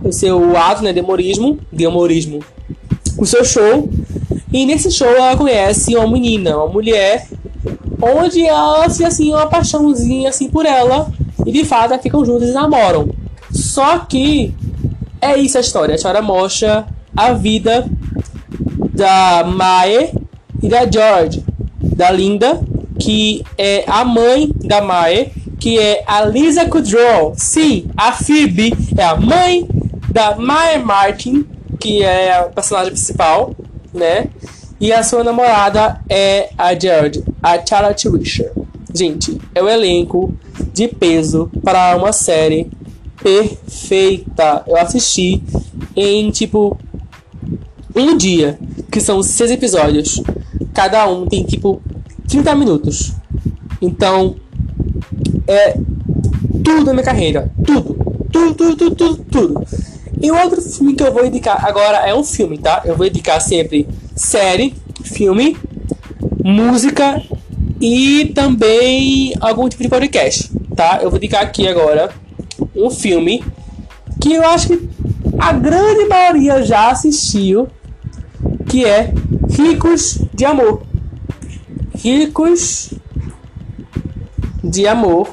o 0.05 0.12
seu 0.12 0.55
ato 0.55 0.83
né, 0.83 0.93
de 0.93 1.01
humorismo, 1.01 1.59
de 1.73 1.87
humorismo, 1.87 2.40
o 3.16 3.25
seu 3.25 3.43
show. 3.43 3.88
E 4.53 4.66
nesse 4.66 4.90
show 4.90 5.09
ela 5.09 5.35
conhece 5.35 5.97
uma 5.97 6.11
menina, 6.11 6.59
uma 6.59 6.66
mulher, 6.66 7.27
onde 8.01 8.47
ela 8.47 8.89
se 8.89 9.05
assim 9.05 9.31
uma 9.31 9.47
paixãozinha 9.47 10.29
assim 10.29 10.49
por 10.49 10.67
ela 10.67 11.11
e 11.45 11.53
de 11.53 11.65
fato 11.65 11.99
ficam 12.01 12.25
juntos 12.25 12.49
e 12.49 12.53
namoram. 12.53 13.09
Só 13.51 13.99
que 14.01 14.55
é 15.21 15.37
isso 15.37 15.59
a 15.59 15.61
história. 15.61 15.95
A 15.95 15.97
história 15.97 16.23
mostra 16.23 16.87
a 17.17 17.33
vida 17.33 17.87
da 18.93 19.45
Mae 19.45 20.13
e 20.63 20.69
da 20.69 20.91
George, 20.91 21.45
da 21.81 22.11
Linda, 22.11 22.61
que 22.99 23.45
é 23.57 23.85
a 23.87 24.05
mãe 24.05 24.51
da 24.57 24.81
Mae, 24.81 25.33
que 25.59 25.79
é 25.79 26.03
a 26.07 26.25
Lisa 26.25 26.67
Kudrow. 26.67 27.35
Sim, 27.37 27.91
a 27.97 28.13
Phoebe 28.13 28.75
é 28.97 29.05
a 29.05 29.17
mãe 29.17 29.67
da 30.11 30.37
Mae 30.37 30.79
Martin, 30.79 31.47
que 31.79 32.03
é 32.03 32.39
a 32.39 32.43
personagem 32.45 32.93
principal, 32.93 33.55
né? 33.93 34.29
E 34.81 34.95
a 34.95 35.03
sua 35.03 35.23
namorada 35.23 36.01
é 36.09 36.49
a 36.57 36.73
George, 36.75 37.23
a 37.43 37.64
Charlotte 37.64 38.09
Wisher. 38.09 38.51
Gente, 38.95 39.38
é 39.55 39.62
o 39.62 39.69
elenco 39.69 40.35
de 40.73 40.88
peso 40.88 41.51
para 41.62 41.95
uma 41.99 42.12
série 42.12 42.71
perfeita. 43.23 44.64
Eu 44.66 44.79
assisti 44.79 45.43
em 45.95 46.31
tipo 46.31 46.79
um 47.95 48.16
dia, 48.16 48.59
que 48.90 49.01
são 49.01 49.23
seis 49.23 49.51
episódios. 49.51 50.23
Cada 50.73 51.07
um 51.07 51.27
tem 51.27 51.45
tipo 51.45 51.83
30 52.27 52.55
minutos. 52.55 53.12
Então, 53.83 54.37
é 55.47 55.75
tudo 56.64 56.85
na 56.85 56.93
minha 56.95 57.05
carreira. 57.05 57.53
Tudo. 57.66 57.99
Tudo, 58.33 58.55
tudo, 58.55 58.77
tudo, 58.77 58.95
tudo, 58.95 59.25
tudo. 59.31 59.64
E 60.23 60.31
outro 60.31 60.62
filme 60.62 60.95
que 60.95 61.03
eu 61.03 61.12
vou 61.12 61.27
indicar 61.27 61.66
agora 61.66 61.99
é 61.99 62.14
um 62.14 62.25
filme, 62.25 62.57
tá? 62.57 62.83
Eu 62.85 62.97
vou 62.97 63.07
indicar 63.07 63.40
sempre 63.40 63.87
série, 64.21 64.75
filme, 65.03 65.57
música 66.45 67.23
e 67.81 68.31
também 68.35 69.33
algum 69.41 69.67
tipo 69.67 69.83
de 69.83 69.89
podcast, 69.89 70.51
tá? 70.77 71.01
Eu 71.03 71.09
vou 71.09 71.17
indicar 71.17 71.43
aqui 71.43 71.67
agora 71.67 72.13
um 72.77 72.91
filme 72.91 73.43
que 74.21 74.35
eu 74.35 74.47
acho 74.47 74.69
que 74.69 74.91
a 75.39 75.53
grande 75.55 76.05
maioria 76.05 76.63
já 76.63 76.91
assistiu, 76.91 77.67
que 78.69 78.85
é 78.85 79.15
Ricos 79.49 80.19
de 80.35 80.45
Amor. 80.45 80.83
Ricos 81.95 82.93
de 84.63 84.87
Amor 84.87 85.31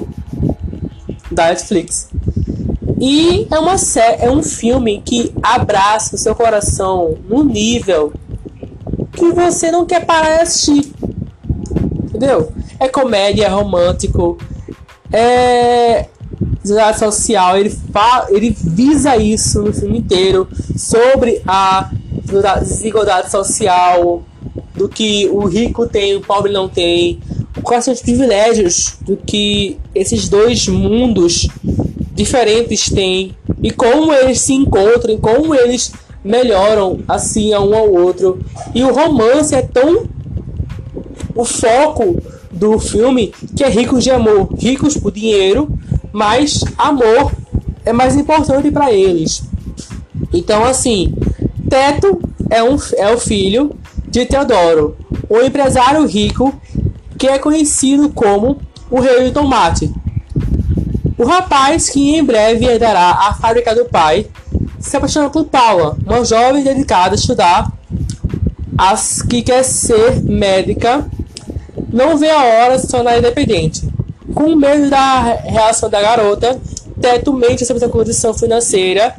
da 1.30 1.48
Netflix. 1.48 2.08
E 2.98 3.46
é 3.50 3.58
uma 3.58 3.76
série, 3.76 4.22
é 4.22 4.30
um 4.30 4.42
filme 4.42 5.02
que 5.04 5.30
abraça 5.42 6.16
o 6.16 6.18
seu 6.18 6.34
coração 6.34 7.18
num 7.28 7.44
nível 7.44 8.14
que 9.18 9.32
você 9.32 9.70
não 9.70 9.84
quer 9.84 10.04
parar 10.04 10.36
de 10.36 10.42
assistir. 10.42 10.92
Entendeu? 12.04 12.52
É 12.78 12.88
comédia, 12.88 13.46
é 13.46 13.48
romântico, 13.48 14.38
é 15.12 16.06
social, 16.98 17.56
ele, 17.56 17.70
fala, 17.70 18.28
ele 18.30 18.50
visa 18.50 19.16
isso 19.16 19.62
no 19.62 19.72
filme 19.72 19.98
inteiro 19.98 20.46
sobre 20.76 21.40
a 21.46 21.90
desigualdade 22.60 23.30
social, 23.30 24.22
do 24.74 24.88
que 24.88 25.28
o 25.28 25.46
rico 25.46 25.86
tem, 25.86 26.14
o 26.14 26.20
pobre 26.20 26.52
não 26.52 26.68
tem, 26.68 27.20
quais 27.62 27.84
são 27.84 27.92
os 27.92 28.00
privilégios 28.00 28.96
do 29.00 29.16
que 29.16 29.78
esses 29.94 30.28
dois 30.28 30.68
mundos 30.68 31.48
diferentes 32.14 32.90
têm 32.90 33.34
e 33.62 33.70
como 33.70 34.12
eles 34.12 34.40
se 34.40 34.52
encontram, 34.52 35.16
como 35.18 35.54
eles 35.54 35.92
melhoram 36.28 37.00
assim 37.08 37.54
a 37.54 37.60
um 37.60 37.74
ao 37.74 37.90
outro. 37.90 38.38
E 38.74 38.84
o 38.84 38.92
romance 38.92 39.54
é 39.54 39.62
tão 39.62 40.06
o 41.34 41.44
foco 41.44 42.22
do 42.52 42.78
filme 42.78 43.32
que 43.56 43.64
é 43.64 43.68
ricos 43.68 44.04
de 44.04 44.10
amor, 44.10 44.52
ricos 44.58 44.96
por 44.96 45.10
dinheiro, 45.10 45.70
mas 46.12 46.62
amor 46.76 47.32
é 47.84 47.94
mais 47.94 48.14
importante 48.14 48.70
para 48.70 48.92
eles. 48.92 49.42
Então 50.32 50.64
assim, 50.64 51.14
Teto 51.70 52.20
é 52.50 52.62
um 52.62 52.76
é 52.96 53.10
o 53.10 53.18
filho 53.18 53.74
de 54.06 54.26
Teodoro, 54.26 54.96
um 55.30 55.40
empresário 55.40 56.06
rico 56.06 56.54
que 57.16 57.26
é 57.26 57.38
conhecido 57.38 58.10
como 58.10 58.60
o 58.90 59.00
Rei 59.00 59.24
do 59.24 59.32
Tomate. 59.32 59.90
O 61.16 61.24
rapaz 61.24 61.88
que 61.88 62.14
em 62.14 62.22
breve 62.22 62.66
herdará 62.66 63.10
a 63.28 63.34
fábrica 63.34 63.74
do 63.74 63.86
pai 63.86 64.26
se 64.78 64.96
apaixona 64.96 65.30
por 65.30 65.44
Paula, 65.44 65.96
uma 66.04 66.24
jovem 66.24 66.62
dedicada 66.62 67.14
a 67.14 67.18
estudar, 67.18 67.72
as 68.76 69.22
que 69.22 69.42
quer 69.42 69.64
ser 69.64 70.22
médica, 70.22 71.06
não 71.92 72.16
vê 72.16 72.30
a 72.30 72.42
hora 72.42 72.76
de 72.76 72.82
se 72.82 72.88
tornar 72.88 73.18
independente. 73.18 73.88
Com 74.34 74.54
medo 74.54 74.88
da 74.88 75.34
reação 75.44 75.90
da 75.90 76.00
garota, 76.00 76.60
Teto 77.00 77.32
mente 77.32 77.64
sobre 77.64 77.80
sua 77.80 77.88
condição 77.88 78.34
financeira 78.34 79.14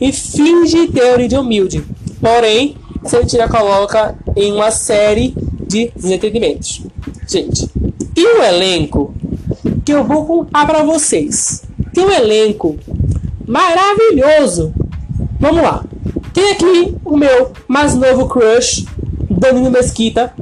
e 0.00 0.12
finge 0.12 0.88
ter 0.88 1.12
origem 1.12 1.38
humilde. 1.38 1.84
Porém, 2.20 2.76
Santira 3.04 3.48
coloca 3.48 4.16
em 4.36 4.52
uma 4.52 4.70
série 4.70 5.34
de 5.66 5.92
desentendimentos. 5.94 6.82
Gente, 7.28 7.68
e 8.16 8.26
o 8.26 8.42
elenco 8.42 9.14
que 9.84 9.92
eu 9.92 10.04
vou 10.04 10.26
contar 10.26 10.66
para 10.66 10.82
vocês? 10.82 11.62
Tem 11.94 12.04
um 12.04 12.10
elenco 12.10 12.76
maravilhoso. 13.46 14.72
Vamos 15.40 15.62
lá. 15.62 15.82
Tem 16.34 16.52
aqui 16.52 16.94
o 17.02 17.16
meu 17.16 17.50
mais 17.66 17.94
novo 17.94 18.28
crush, 18.28 18.84
Danilo 19.30 19.70
Mesquita. 19.70 20.34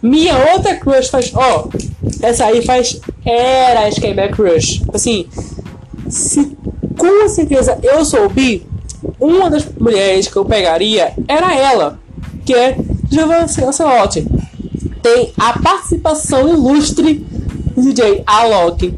Minha 0.00 0.52
outra 0.54 0.76
crush 0.76 1.08
faz. 1.08 1.32
Ó, 1.34 1.64
oh, 1.64 1.70
essa 2.22 2.46
aí 2.46 2.64
faz 2.64 3.00
eras 3.24 3.98
que 3.98 4.06
é 4.06 4.14
minha 4.14 4.28
crush. 4.28 4.82
Assim, 4.94 5.26
se 6.08 6.56
com 6.96 7.28
certeza 7.28 7.76
eu 7.82 8.04
soubi, 8.04 8.64
uma 9.18 9.50
das 9.50 9.66
mulheres 9.78 10.28
que 10.28 10.36
eu 10.36 10.44
pegaria 10.44 11.12
era 11.26 11.54
ela, 11.54 11.98
que 12.46 12.54
é 12.54 12.78
Giovanna 13.10 13.48
Lancelotti. 13.58 14.26
Tem 15.02 15.32
a 15.36 15.58
participação 15.58 16.48
ilustre 16.48 17.26
do 17.74 17.82
DJ 17.82 18.22
Alok. 18.24 18.94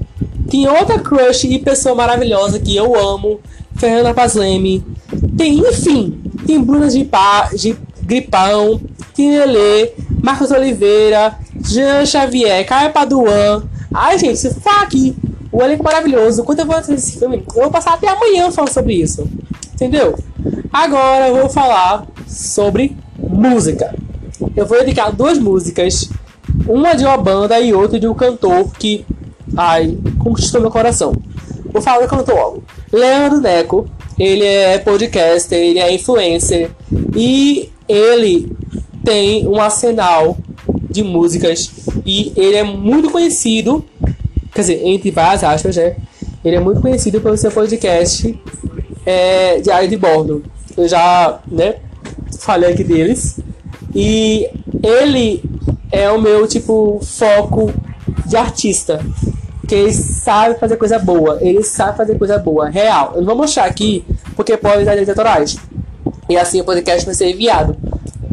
Tem 0.51 0.69
outra 0.69 0.99
crush 0.99 1.45
e 1.45 1.59
pessoa 1.59 1.95
maravilhosa 1.95 2.61
que 2.61 2.77
eu 2.77 2.95
amo, 2.95 3.41
Fernanda 3.77 4.13
Pazleme. 4.13 4.92
Tem, 5.37 5.59
enfim, 5.59 6.23
tem 6.47 6.63
Bruna 6.63 6.89
de, 6.89 7.05
pa, 7.05 7.51
de 7.55 7.77
Gripão, 8.03 8.81
Lele, 9.19 9.93
Marcos 10.23 10.51
Oliveira, 10.51 11.39
Jean 11.65 12.05
Xavier, 12.05 12.67
Caio 12.67 12.93
Paduan. 12.93 13.65
Ai, 13.95 14.19
gente, 14.19 14.39
se 14.39 14.55
for 14.55 14.83
aqui, 14.83 15.17
o 15.51 15.63
elenco 15.63 15.85
maravilhoso. 15.85 16.43
Quando 16.45 16.61
eu 16.61 16.67
vou 16.67 16.77
assistir 16.77 16.95
esse 16.95 17.19
filme, 17.19 17.45
eu 17.55 17.63
vou 17.63 17.71
passar 17.71 17.95
até 17.95 18.09
amanhã 18.09 18.51
falando 18.51 18.73
sobre 18.73 18.95
isso. 18.95 19.29
Entendeu? 19.75 20.19
Agora 20.73 21.29
eu 21.29 21.37
vou 21.37 21.49
falar 21.49 22.07
sobre 22.27 22.97
música. 23.19 23.95
Eu 24.57 24.67
vou 24.67 24.79
dedicar 24.79 25.11
duas 25.11 25.39
músicas, 25.39 26.09
uma 26.67 26.95
de 26.95 27.05
uma 27.05 27.17
banda 27.17 27.61
e 27.61 27.73
outra 27.73 28.01
de 28.01 28.09
um 28.09 28.15
cantor 28.15 28.71
que, 28.79 29.05
ai, 29.57 29.97
conquistou 30.19 30.61
meu 30.61 30.71
coração. 30.71 31.13
Vou 31.73 31.81
falar 31.81 32.03
do 32.03 32.09
cantor 32.09 32.35
logo. 32.35 32.65
Leandro 32.93 33.41
Neco, 33.41 33.89
ele 34.25 34.45
é 34.45 34.79
podcaster, 34.79 35.59
ele 35.59 35.79
é 35.79 35.93
influencer 35.93 36.71
e 37.17 37.71
ele 37.89 38.53
tem 39.05 39.47
um 39.47 39.61
arsenal 39.61 40.37
de 40.89 41.03
músicas 41.03 41.71
e 42.07 42.33
ele 42.37 42.57
é 42.57 42.63
muito 42.63 43.11
conhecido, 43.11 43.85
quer 44.55 44.61
dizer, 44.61 44.87
entre 44.87 45.11
várias 45.11 45.43
aspas, 45.43 45.77
né? 45.77 45.97
Ele 46.45 46.57
é 46.57 46.61
muito 46.61 46.81
conhecido 46.81 47.21
pelo 47.21 47.37
seu 47.37 47.51
podcast 47.51 48.39
é, 49.07 49.61
Diário 49.61 49.89
de 49.89 49.97
Bordo. 49.97 50.45
Eu 50.77 50.89
já, 50.89 51.41
né, 51.47 51.77
falei 52.39 52.73
aqui 52.73 52.83
deles. 52.83 53.39
E 53.95 54.49
ele 54.83 55.43
é 55.91 56.11
o 56.11 56.21
meu, 56.21 56.47
tipo, 56.49 57.01
foco 57.03 57.73
de 58.27 58.37
artista. 58.37 59.05
Que 59.69 59.75
ele 59.75 59.93
sabe 59.93 60.59
fazer 60.59 60.77
coisa 60.77 60.99
boa. 60.99 61.39
Ele 61.41 61.63
sabe 61.63 61.97
fazer 61.97 62.19
coisa 62.19 62.39
boa, 62.39 62.69
real. 62.69 63.13
Eu 63.15 63.21
não 63.21 63.29
vou 63.29 63.37
mostrar 63.37 63.65
aqui, 63.65 64.05
porque 64.35 64.57
pode 64.57 64.85
dar 64.85 64.97
direitos. 64.97 65.57
E 66.29 66.37
assim 66.37 66.61
o 66.61 66.65
podcast 66.65 67.05
vai 67.05 67.15
ser 67.15 67.31
enviado. 67.31 67.77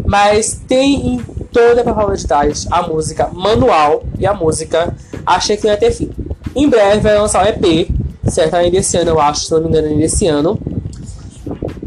Mas 0.05 0.59
tem 0.67 1.15
em 1.15 1.17
toda 1.51 1.81
a 1.81 1.83
plataforma 1.83 2.15
digitais 2.15 2.67
a 2.71 2.81
música 2.81 3.29
manual 3.31 4.03
e 4.17 4.25
a 4.25 4.33
música 4.33 4.95
Achei 5.29 5.55
que 5.57 5.63
não 5.63 5.71
ia 5.71 5.77
ter 5.77 5.91
fim. 5.91 6.09
Em 6.55 6.67
breve 6.67 7.01
vai 7.01 7.15
lançar 7.15 7.45
o 7.45 7.47
EP, 7.47 7.87
certo? 8.27 8.55
Ainda 8.55 8.77
esse 8.77 8.97
ano, 8.97 9.11
eu 9.11 9.21
acho, 9.21 9.41
se 9.41 9.51
não 9.51 9.61
me 9.61 9.67
engano, 9.67 9.87
ainda 9.87 10.03
esse 10.03 10.25
ano. 10.25 10.59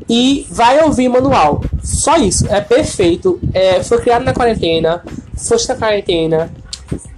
E 0.08 0.46
vai 0.48 0.80
ouvir 0.84 1.08
manual. 1.08 1.60
Só 1.82 2.16
isso. 2.16 2.46
É 2.48 2.60
perfeito. 2.60 3.40
É, 3.52 3.82
foi 3.82 4.00
criado 4.00 4.24
na 4.24 4.32
quarentena. 4.32 5.02
Foste 5.36 5.68
na 5.70 5.74
quarentena. 5.74 6.52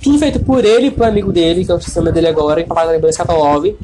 Tudo 0.02 0.18
feito 0.18 0.40
por 0.40 0.64
ele 0.64 0.86
e 0.86 0.90
por 0.90 1.04
amigo 1.04 1.30
dele, 1.30 1.64
que 1.64 1.70
é 1.70 1.74
o 1.74 1.80
sistema 1.80 2.10
dele 2.10 2.28
agora, 2.28 2.62
que 2.62 2.70
é 2.70 3.06
o 3.06 3.08
Skatolov. 3.10 3.76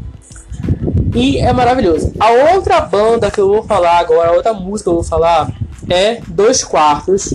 E 1.15 1.39
é 1.39 1.53
maravilhoso. 1.53 2.13
A 2.21 2.55
outra 2.55 2.81
banda 2.81 3.31
que 3.31 3.41
eu 3.41 3.49
vou 3.49 3.63
falar 3.63 3.99
agora, 3.99 4.31
a 4.31 4.33
outra 4.33 4.53
música 4.53 4.91
que 4.91 4.95
eu 4.95 5.01
vou 5.01 5.05
falar 5.05 5.53
é 5.89 6.21
Dois 6.29 6.63
Quartos. 6.63 7.35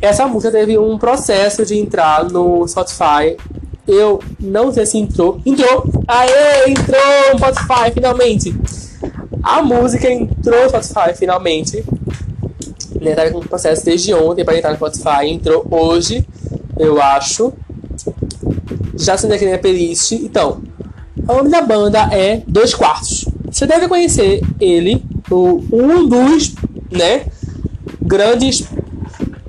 Essa 0.00 0.26
música 0.26 0.52
teve 0.52 0.76
um 0.76 0.98
processo 0.98 1.64
de 1.64 1.78
entrar 1.78 2.24
no 2.24 2.66
Spotify. 2.68 3.36
Eu 3.88 4.20
não 4.38 4.72
sei 4.72 4.84
se 4.84 4.98
entrou. 4.98 5.40
Entrou! 5.46 5.84
Aê! 6.06 6.70
Entrou 6.70 7.32
no 7.32 7.38
Spotify, 7.38 7.90
finalmente! 7.92 8.54
A 9.42 9.62
música 9.62 10.10
entrou 10.10 10.62
no 10.62 10.68
Spotify, 10.68 11.14
finalmente. 11.14 11.84
Né, 13.00 13.14
tava 13.14 13.30
com 13.30 13.38
um 13.38 13.42
processo 13.42 13.84
desde 13.84 14.12
ontem 14.14 14.44
para 14.44 14.56
entrar 14.56 14.70
no 14.70 14.76
Spotify. 14.76 15.26
Entrou 15.26 15.66
hoje, 15.70 16.26
eu 16.78 17.00
acho. 17.00 17.52
Já 18.96 19.14
assinei 19.14 19.36
aqui 19.36 19.50
na 19.50 19.58
playlist. 19.58 20.12
Então, 20.12 20.62
o 21.26 21.36
nome 21.36 21.50
da 21.50 21.62
banda 21.62 22.08
é 22.12 22.42
Dois 22.46 22.74
Quartos. 22.74 23.26
Você 23.50 23.66
deve 23.66 23.88
conhecer 23.88 24.42
ele, 24.60 25.02
o, 25.30 25.62
um 25.72 26.06
dos 26.06 26.54
né, 26.90 27.26
grandes 28.02 28.64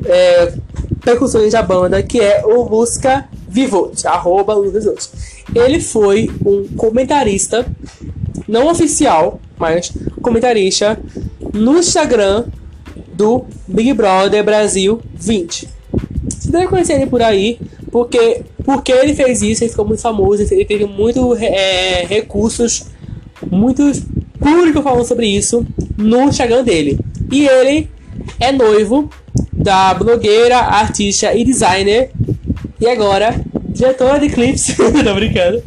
é, 0.05 0.53
percussões 1.03 1.53
da 1.53 1.61
banda, 1.61 2.01
que 2.01 2.19
é 2.19 2.45
o 2.45 2.63
Lusca 2.63 3.27
Vivote, 3.47 4.07
arroba 4.07 4.59
Vivote. 4.61 5.09
Ele 5.53 5.79
foi 5.79 6.29
um 6.45 6.67
comentarista, 6.75 7.65
não 8.47 8.67
oficial, 8.67 9.39
mas 9.57 9.91
comentarista, 10.21 10.99
no 11.53 11.77
Instagram 11.77 12.45
do 13.13 13.45
Big 13.67 13.93
Brother 13.93 14.43
Brasil 14.43 15.01
20. 15.13 15.69
Você 16.27 16.51
deve 16.51 16.67
conhecer 16.67 16.93
ele 16.93 17.07
por 17.07 17.21
aí, 17.21 17.59
porque, 17.95 18.41
porque 18.65 18.91
ele 18.91 19.15
fez 19.15 19.41
isso, 19.41 19.63
ele 19.63 19.71
ficou 19.71 19.85
muito 19.85 20.01
famoso, 20.01 20.43
ele 20.51 20.65
teve 20.65 20.83
muitos 20.83 21.41
é, 21.41 22.05
recursos, 22.05 22.87
muitos 23.49 24.01
públicos 24.37 24.83
falando 24.83 25.05
sobre 25.05 25.27
isso 25.27 25.65
no 25.97 26.23
Instagram 26.23 26.65
dele. 26.65 26.99
E 27.31 27.47
ele 27.47 27.89
é 28.37 28.51
noivo 28.51 29.09
da 29.53 29.93
blogueira, 29.93 30.57
artista 30.57 31.33
e 31.33 31.45
designer, 31.45 32.11
e 32.81 32.85
agora 32.85 33.41
diretora 33.69 34.19
de 34.19 34.27
clipes, 34.27 34.75
tô 34.75 35.15
brincando, 35.15 35.63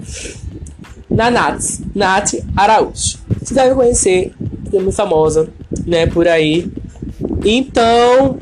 na 1.09 1.31
Nats, 1.31 1.81
Nath 1.95 2.35
Araújo. 2.55 3.17
Você 3.41 3.55
deve 3.55 3.75
conhecer, 3.75 4.35
é 4.71 4.79
muito 4.79 4.95
famosa, 4.95 5.49
né, 5.87 6.07
por 6.07 6.29
aí. 6.29 6.71
Então, 7.43 8.38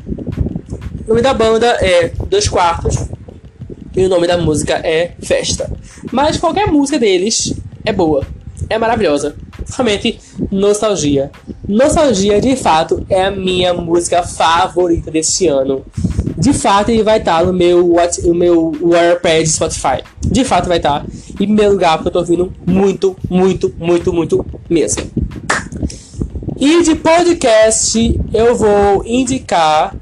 o 1.05 1.07
nome 1.07 1.21
da 1.21 1.33
banda 1.33 1.67
é 1.79 2.11
Dois 2.29 2.49
Quartos 2.49 3.15
e 3.97 4.05
o 4.05 4.09
nome 4.09 4.27
da 4.27 4.37
música 4.37 4.75
é 4.75 5.11
Festa. 5.19 5.69
Mas 6.11 6.37
qualquer 6.37 6.67
música 6.67 6.99
deles 6.99 7.53
é 7.83 7.91
boa, 7.91 8.23
é 8.69 8.77
maravilhosa. 8.77 9.35
Realmente, 9.75 10.19
nostalgia. 10.51 11.31
Nostalgia, 11.67 12.39
de 12.39 12.55
fato, 12.55 13.05
é 13.09 13.25
a 13.25 13.31
minha 13.31 13.73
música 13.73 14.21
favorita 14.23 15.09
deste 15.09 15.47
ano. 15.47 15.83
De 16.37 16.53
fato, 16.53 16.89
ele 16.89 17.01
vai 17.01 17.17
estar 17.17 17.43
no 17.43 17.51
meu, 17.51 17.95
no 18.23 18.35
meu 18.35 18.71
WordPad 18.81 19.45
Spotify. 19.47 20.03
De 20.21 20.45
fato, 20.45 20.67
vai 20.67 20.77
estar. 20.77 21.03
Em 21.31 21.33
primeiro 21.33 21.71
lugar, 21.71 21.97
porque 21.97 22.09
eu 22.09 22.13
tô 22.13 22.19
ouvindo 22.19 22.53
muito, 22.65 23.15
muito, 23.29 23.73
muito, 23.79 24.13
muito 24.13 24.45
mesmo. 24.69 25.03
E 26.59 26.83
de 26.83 26.95
podcast, 26.95 28.19
eu 28.33 28.55
vou 28.55 29.03
indicar, 29.05 29.95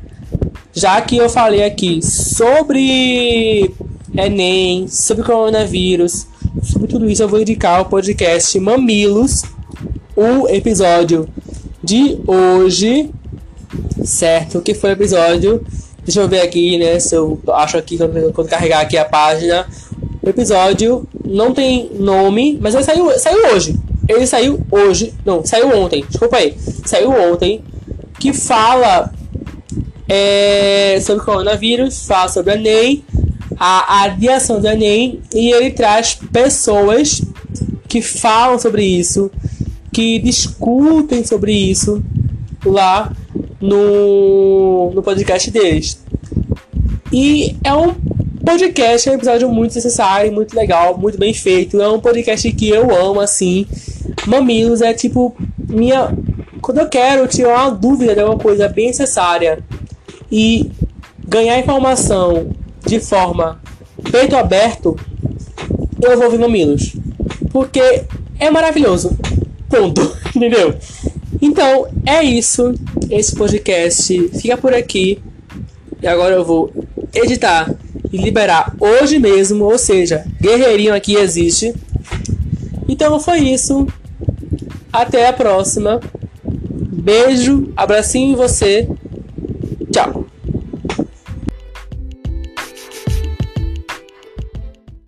já 0.74 1.02
que 1.02 1.18
eu 1.18 1.30
falei 1.30 1.64
aqui 1.64 2.02
sobre 2.02 3.74
Enem, 4.18 4.88
sobre 4.88 5.24
coronavírus, 5.24 6.28
sobre 6.64 6.88
tudo 6.88 7.10
isso, 7.10 7.24
eu 7.24 7.28
vou 7.28 7.42
indicar 7.42 7.82
o 7.82 7.86
podcast 7.86 8.58
Mamilos, 8.60 9.44
o 10.16 10.48
episódio 10.48 11.28
de 11.84 12.18
hoje, 12.26 13.12
certo? 14.04 14.62
Que 14.62 14.74
foi 14.74 14.92
o 14.92 14.94
episódio. 14.94 15.66
Deixa 16.04 16.22
eu 16.22 16.28
ver 16.28 16.42
aqui, 16.42 16.78
né? 16.78 17.00
Se 17.00 17.16
eu 17.16 17.40
acho 17.50 17.78
aqui 17.78 17.98
quando, 17.98 18.48
carregar 18.48 18.82
aqui 18.82 18.98
a 18.98 19.06
página. 19.06 19.68
O 20.22 20.30
episódio 20.30 21.08
não 21.24 21.54
tem 21.54 21.92
nome, 22.00 22.58
mas 22.62 22.74
ele 22.74 22.84
saiu, 22.84 23.20
saiu 23.20 23.54
hoje. 23.54 23.76
Ele 24.08 24.26
saiu 24.26 24.60
hoje. 24.72 25.14
Não, 25.26 25.44
saiu 25.46 25.76
ontem. 25.76 26.06
Desculpa 26.08 26.38
aí. 26.38 26.56
Saiu 26.86 27.12
ontem. 27.12 27.64
Que 28.20 28.32
fala 28.32 29.12
é, 30.08 31.00
sobre 31.02 31.26
coronavírus, 31.26 32.06
fala 32.06 32.30
sobre 32.30 32.54
a 32.54 32.56
Ney, 32.56 33.04
a 33.58 34.04
adiação 34.04 34.60
da 34.62 34.74
Enem, 34.74 35.22
e 35.34 35.52
ele 35.52 35.72
traz 35.72 36.16
pessoas 36.32 37.22
que 37.88 38.02
falam 38.02 38.60
sobre 38.60 38.84
isso, 38.84 39.32
que 39.94 40.20
discutem 40.20 41.24
sobre 41.24 41.54
isso 41.54 42.04
lá 42.66 43.14
no, 43.62 44.92
no 44.94 45.02
podcast 45.02 45.50
deles. 45.50 46.00
E 47.12 47.56
é 47.64 47.74
um 47.74 47.94
podcast, 48.46 49.08
é 49.08 49.12
um 49.12 49.16
episódio 49.16 49.50
muito 49.50 49.76
necessário, 49.76 50.32
muito 50.32 50.56
legal, 50.56 50.98
muito 50.98 51.18
bem 51.18 51.34
feito. 51.34 51.82
É 51.82 51.90
um 51.90 52.00
podcast 52.00 52.52
que 52.52 52.70
eu 52.70 52.94
amo, 52.96 53.22
assim. 53.22 53.66
Mamilos 54.28 54.82
é 54.82 54.94
tipo 54.94 55.36
minha. 55.70 56.14
Quando 56.62 56.80
eu 56.80 56.90
quero 56.90 57.28
tirar 57.28 57.68
uma 57.68 57.72
dúvida 57.72 58.14
de 58.14 58.24
uma 58.24 58.38
coisa 58.38 58.68
bem 58.68 58.88
necessária 58.88 59.60
e 60.32 60.70
ganhar 61.28 61.60
informação 61.60 62.50
de 62.86 63.00
forma 63.00 63.60
peito 64.12 64.36
aberto, 64.36 64.98
eu 66.02 66.16
vou 66.16 66.26
ouvir 66.26 66.40
Mamilos. 66.40 66.96
Porque 67.52 68.04
é 68.40 68.50
maravilhoso. 68.52 69.18
Ponto. 69.70 70.16
Entendeu? 70.36 70.76
Então, 71.42 71.88
é 72.06 72.24
isso. 72.24 72.74
Esse 73.10 73.36
podcast 73.36 74.30
fica 74.40 74.58
por 74.58 74.74
aqui. 74.74 75.20
E 76.02 76.08
agora 76.08 76.36
eu 76.36 76.44
vou 76.44 76.72
editar 77.14 77.74
e 78.12 78.18
liberar 78.18 78.76
hoje 78.80 79.20
mesmo. 79.20 79.66
Ou 79.66 79.78
seja, 79.78 80.26
guerreirinho 80.42 80.94
aqui 80.94 81.16
existe. 81.16 81.74
Então 82.88 83.20
foi 83.20 83.40
isso. 83.40 83.88
Até 84.92 85.28
a 85.28 85.34
próxima. 85.34 86.00
Beijo, 86.44 87.72
abracinho 87.76 88.34
em 88.34 88.36
você. 88.36 88.88
Tchau. 89.92 90.26